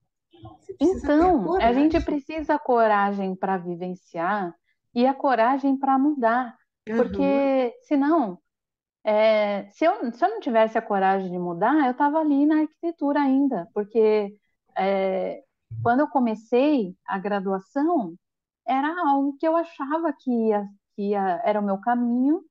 [0.80, 2.04] Então, a gente coragem.
[2.04, 4.54] precisa coragem para vivenciar
[4.98, 6.58] e a coragem para mudar,
[6.90, 8.38] Aham, porque senão,
[9.04, 12.62] é, se eu, se eu não tivesse a coragem de mudar, eu estava ali na
[12.62, 14.34] arquitetura ainda, porque
[14.76, 15.40] é,
[15.84, 18.16] quando eu comecei a graduação,
[18.66, 22.42] era algo que eu achava que ia, que ia, era o meu caminho,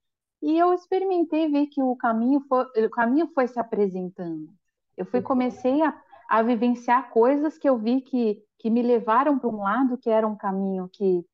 [0.41, 4.47] e eu experimentei ver que o caminho foi, o caminho foi se apresentando.
[4.95, 5.93] Eu fui comecei a,
[6.29, 10.25] a vivenciar coisas que eu vi que, que me levaram para um lado que era
[10.25, 11.25] um caminho que,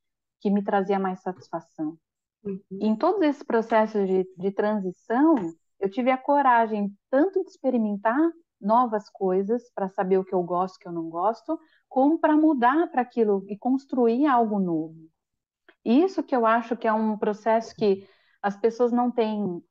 [0.44, 1.98] que me trazia mais satisfação.
[2.44, 5.36] Uhum, em todos esses processos de, de transição,
[5.80, 8.20] eu tive a coragem tanto de experimentar
[8.60, 12.36] novas coisas para saber o que eu gosto, o que eu não gosto, como para
[12.36, 15.10] mudar para aquilo e construir algo novo.
[15.86, 18.06] Isso que eu acho que é um processo que
[18.42, 19.64] as pessoas não têm,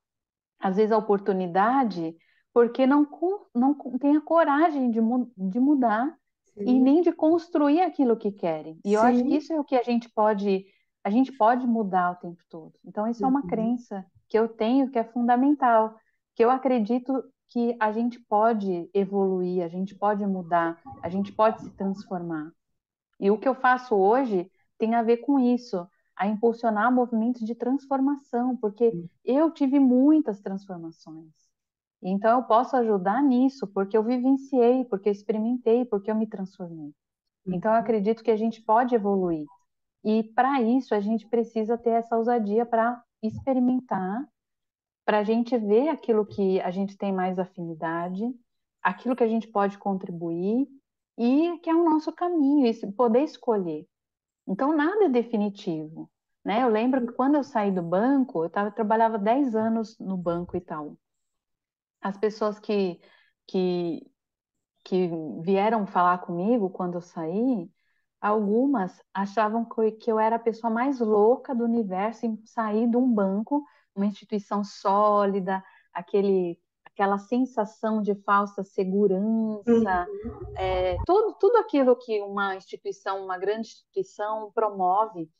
[0.59, 2.16] às vezes, a oportunidade,
[2.51, 3.07] porque não,
[3.55, 5.01] não têm a coragem de,
[5.37, 6.16] de mudar
[6.65, 8.79] e sim, nem de construir aquilo que querem.
[8.85, 10.67] E eu acho que sim, isso é o que a gente pode,
[11.05, 12.73] a gente pode mudar o tempo todo.
[12.85, 15.97] Então, isso é uma uhum, crença que eu tenho que é fundamental,
[16.35, 21.61] que eu acredito que a gente pode evoluir, a gente pode mudar, a gente pode
[21.63, 22.51] se transformar.
[23.21, 25.87] E o que eu faço hoje tem a ver com isso,
[26.17, 31.52] a impulsionar movimentos de transformação, porque eu tive muitas transformações.
[32.03, 36.93] Então eu posso ajudar nisso, porque eu vivenciei, porque eu experimentei, porque eu me transformei.
[37.51, 39.49] Então eu uhum, acredito que a gente pode evoluir.
[40.05, 44.27] E para isso a gente precisa ter essa ousadia para experimentar,
[45.05, 48.23] para a gente ver aquilo que a gente tem mais afinidade,
[48.83, 50.69] aquilo que a gente pode contribuir
[51.19, 53.87] e que é o nosso caminho, e poder escolher.
[54.47, 56.11] Então, nada é definitivo,
[56.45, 56.63] né?
[56.63, 60.17] Eu lembro que quando eu saí do banco, eu, tava, eu trabalhava 10 anos no
[60.17, 60.97] banco e tal.
[62.03, 63.01] As pessoas que,
[63.47, 64.05] que,
[64.85, 65.09] que
[65.41, 67.71] vieram falar comigo quando eu saí,
[68.21, 73.13] algumas achavam que, eu era a pessoa mais louca do universo em sair de um
[73.13, 81.97] banco, uma instituição sólida, aquele, aquela sensação de falsa segurança, uhum, é, tudo, tudo aquilo
[81.97, 85.31] que uma instituição, uma grande instituição promove.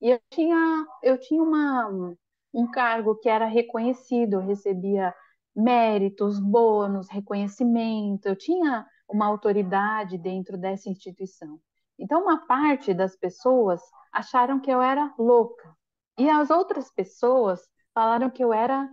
[0.00, 2.16] E eu tinha, eu tinha uma,
[2.52, 5.14] um cargo que era reconhecido, eu recebia
[5.56, 11.60] méritos, bônus, reconhecimento, eu tinha uma autoridade dentro dessa instituição.
[11.98, 13.80] Então, uma parte das pessoas
[14.12, 15.76] acharam que eu era louca,
[16.18, 17.60] e as outras pessoas
[17.92, 18.88] falaram que eu era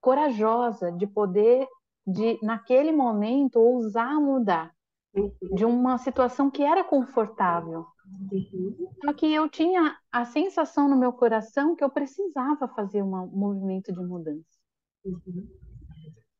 [0.00, 1.66] corajosa de poder,
[2.06, 4.72] de naquele momento, ousar mudar
[5.52, 7.86] de uhum, uma situação que era confortável.
[8.32, 13.26] uhum, Só que eu tinha a sensação no meu coração que eu precisava fazer um
[13.28, 14.44] movimento de mudança.
[15.04, 15.48] uhum,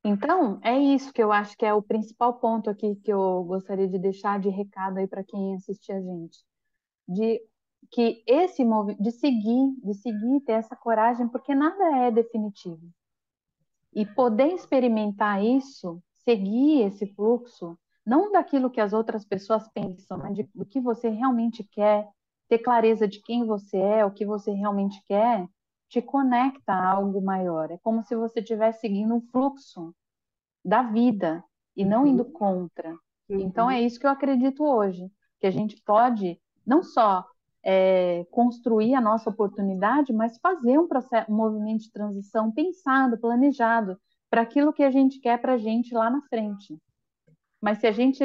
[0.08, 3.88] Então, é isso que eu acho que é o principal ponto aqui que eu gostaria
[3.88, 6.38] de deixar de recado aí para quem assistir a gente.
[7.08, 7.42] De
[7.90, 8.62] que esse
[9.00, 12.88] de seguir, de seguir, ter essa coragem, porque nada é definitivo.
[13.92, 17.76] E poder experimentar isso, seguir esse fluxo,
[18.06, 22.08] não daquilo que as outras pessoas pensam, mas de, do que você realmente quer,
[22.48, 25.48] ter clareza de quem você é, o que você realmente quer,
[25.88, 27.70] te conecta a algo maior.
[27.70, 29.94] É como se você estivesse seguindo um fluxo
[30.64, 31.44] da vida
[31.76, 32.96] e não indo uhum, contra.
[33.28, 37.24] Então é uhum, isso que eu acredito hoje, que a gente pode não só
[37.62, 43.98] é, construir a nossa oportunidade, mas fazer um, processo, um movimento de transição pensado, planejado,
[44.30, 46.80] para aquilo que a gente quer para a gente lá na frente.
[47.60, 48.22] Mas se a gente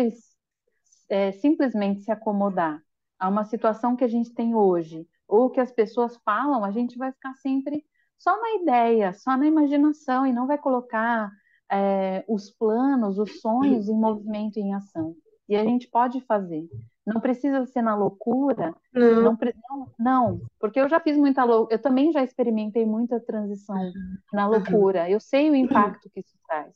[1.09, 2.81] é, simplesmente se acomodar
[3.17, 6.97] a uma situação que a gente tem hoje, ou que as pessoas falam, a gente
[6.97, 7.85] vai ficar sempre
[8.19, 11.31] só na ideia, só na imaginação, e não vai colocar
[11.71, 15.15] é, os planos, os sonhos em movimento e em ação.
[15.47, 16.67] E a gente pode fazer.
[17.05, 19.37] Não precisa ser na loucura, não, não,
[19.69, 23.91] não, não, porque eu já fiz muita loucura, eu também já experimentei muita transição
[24.31, 25.09] na loucura.
[25.09, 26.75] Eu sei o impacto que isso traz.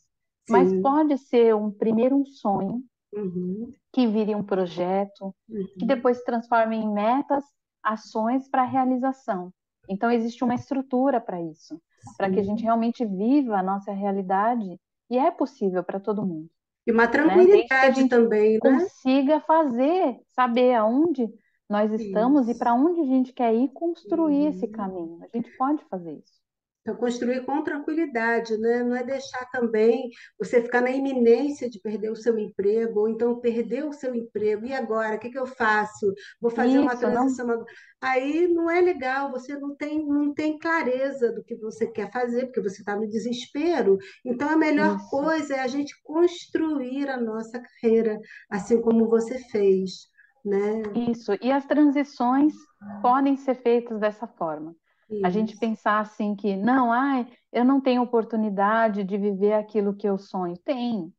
[0.49, 2.81] Mas sim, pode ser um primeiro um sonho,
[3.13, 7.43] uhum, que vire um projeto, que uhum, depois se transforme em metas,
[7.85, 9.53] ações para realização.
[9.87, 11.79] Então, existe uma estrutura para isso,
[12.17, 14.79] para que a gente realmente viva a nossa realidade,
[15.09, 16.49] e é possível para todo mundo,
[16.87, 17.11] E uma né?
[17.11, 17.27] Desde
[17.67, 18.59] que a tranquilidade gente também, né?
[18.59, 21.27] consiga fazer, saber aonde
[21.69, 24.71] nós estamos e Isso, para onde a gente quer ir construir esse uhum.
[24.71, 25.19] caminho.
[25.21, 26.44] A gente pode fazer isso.
[26.85, 28.83] Então, construir com tranquilidade, né?
[28.83, 30.07] Não é deixar também
[30.37, 34.67] você ficar na iminência de perder o seu emprego, ou então perder o seu emprego.
[34.67, 36.13] E agora, o que que eu faço?
[36.39, 37.49] Vou fazer uma Isso, não, transição.
[37.49, 37.65] agora.
[37.99, 42.45] Aí não é legal, você não tem, não tem clareza do que você quer fazer,
[42.45, 43.97] porque você está no desespero.
[44.23, 49.39] Então, a melhor isso, coisa é a gente construir a nossa carreira, assim como você
[49.49, 50.07] fez,
[50.45, 50.83] né?
[50.93, 51.33] isso.
[51.41, 52.53] E as transições
[53.01, 54.75] podem ser feitas dessa forma.
[55.23, 59.95] A gente Isso, pensar assim que, não, ai, eu não tenho oportunidade de viver aquilo
[59.95, 60.57] que eu sonho.
[60.57, 61.13] Tem,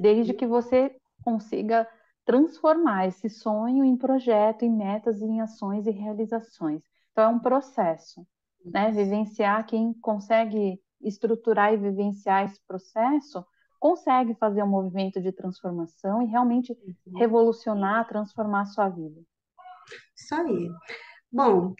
[0.00, 1.88] desde que você consiga
[2.24, 6.82] transformar esse sonho em projeto, em metas, em ações e realizações.
[7.12, 8.26] Então, é um processo,
[8.64, 8.90] né?
[8.90, 8.98] isso.
[8.98, 13.44] Vivenciar, quem consegue estruturar e vivenciar esse processo,
[13.78, 16.74] consegue fazer um movimento de transformação e realmente
[17.16, 19.20] revolucionar, transformar a sua vida.
[20.16, 20.70] Isso aí.
[21.30, 21.74] Bom,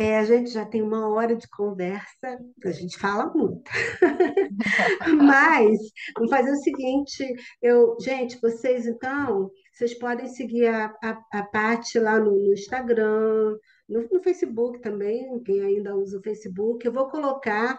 [0.00, 3.70] é, a gente já tem uma hora de conversa, a gente fala muito.
[5.22, 5.78] Mas
[6.16, 7.22] vamos fazer o seguinte,
[7.60, 13.58] eu, gente, vocês então, vocês podem seguir a, a, a Paty lá no, no Instagram,
[13.86, 16.86] no, no Facebook também, quem ainda usa o Facebook.
[16.86, 17.78] Eu vou colocar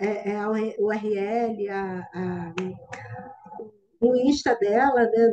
[0.00, 2.54] é, é, a URL, a, a,
[4.00, 5.32] o Insta dela, né,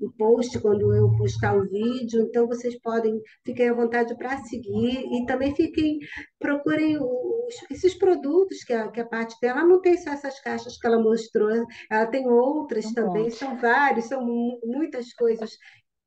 [0.00, 5.04] no post quando eu postar o vídeo, então vocês podem, fiquem à vontade para seguir
[5.12, 5.98] e também fiquem,
[6.38, 10.76] procurem os, esses produtos que a, que a parte dela não tem só essas caixas
[10.78, 11.50] que ela mostrou,
[11.90, 13.34] ela tem outras Um também, monte.
[13.34, 15.50] são vários, são mu- muitas coisas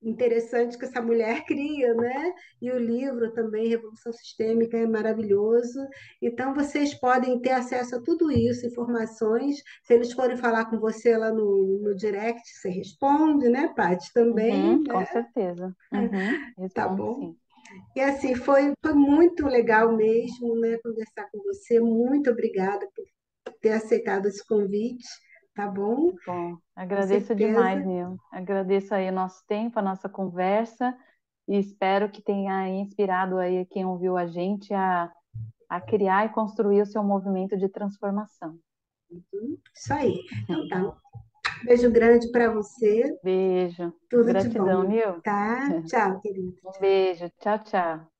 [0.01, 2.33] interessantes que essa mulher cria, né?
[2.61, 5.79] E o livro também, Revolução Sistêmica, é maravilhoso.
[6.21, 9.57] Então, vocês podem ter acesso a tudo isso, informações.
[9.83, 14.11] Se eles forem falar com você lá no, no direct, você responde, né, Paty?
[14.13, 15.05] Também, Uhum, com né?
[15.05, 15.75] certeza.
[15.91, 17.19] Uhum, Tá bom?
[17.19, 17.37] sim.
[17.95, 21.79] E assim, foi, foi muito legal mesmo, né, conversar com você.
[21.79, 23.05] Muito obrigada por
[23.61, 25.05] ter aceitado esse convite,
[25.53, 26.13] tá bom?
[26.25, 26.57] Bom.
[26.75, 27.85] Agradeço demais.
[27.85, 28.17] Nil.
[28.31, 30.97] Agradeço aí o nosso tempo, a nossa conversa
[31.47, 35.11] e espero que tenha inspirado aí quem ouviu a gente a,
[35.69, 38.57] a criar e construir o seu movimento de transformação.
[39.75, 40.15] Isso aí.
[40.43, 40.97] Então tá.
[41.65, 43.17] Beijo grande para você.
[43.23, 43.93] Beijo.
[44.09, 45.21] Tudo de Gratidão, bom, Nil.
[45.21, 45.81] tá?
[45.85, 46.55] Tchau, querido.
[46.65, 47.29] Um beijo.
[47.39, 48.10] Tchau, tchau.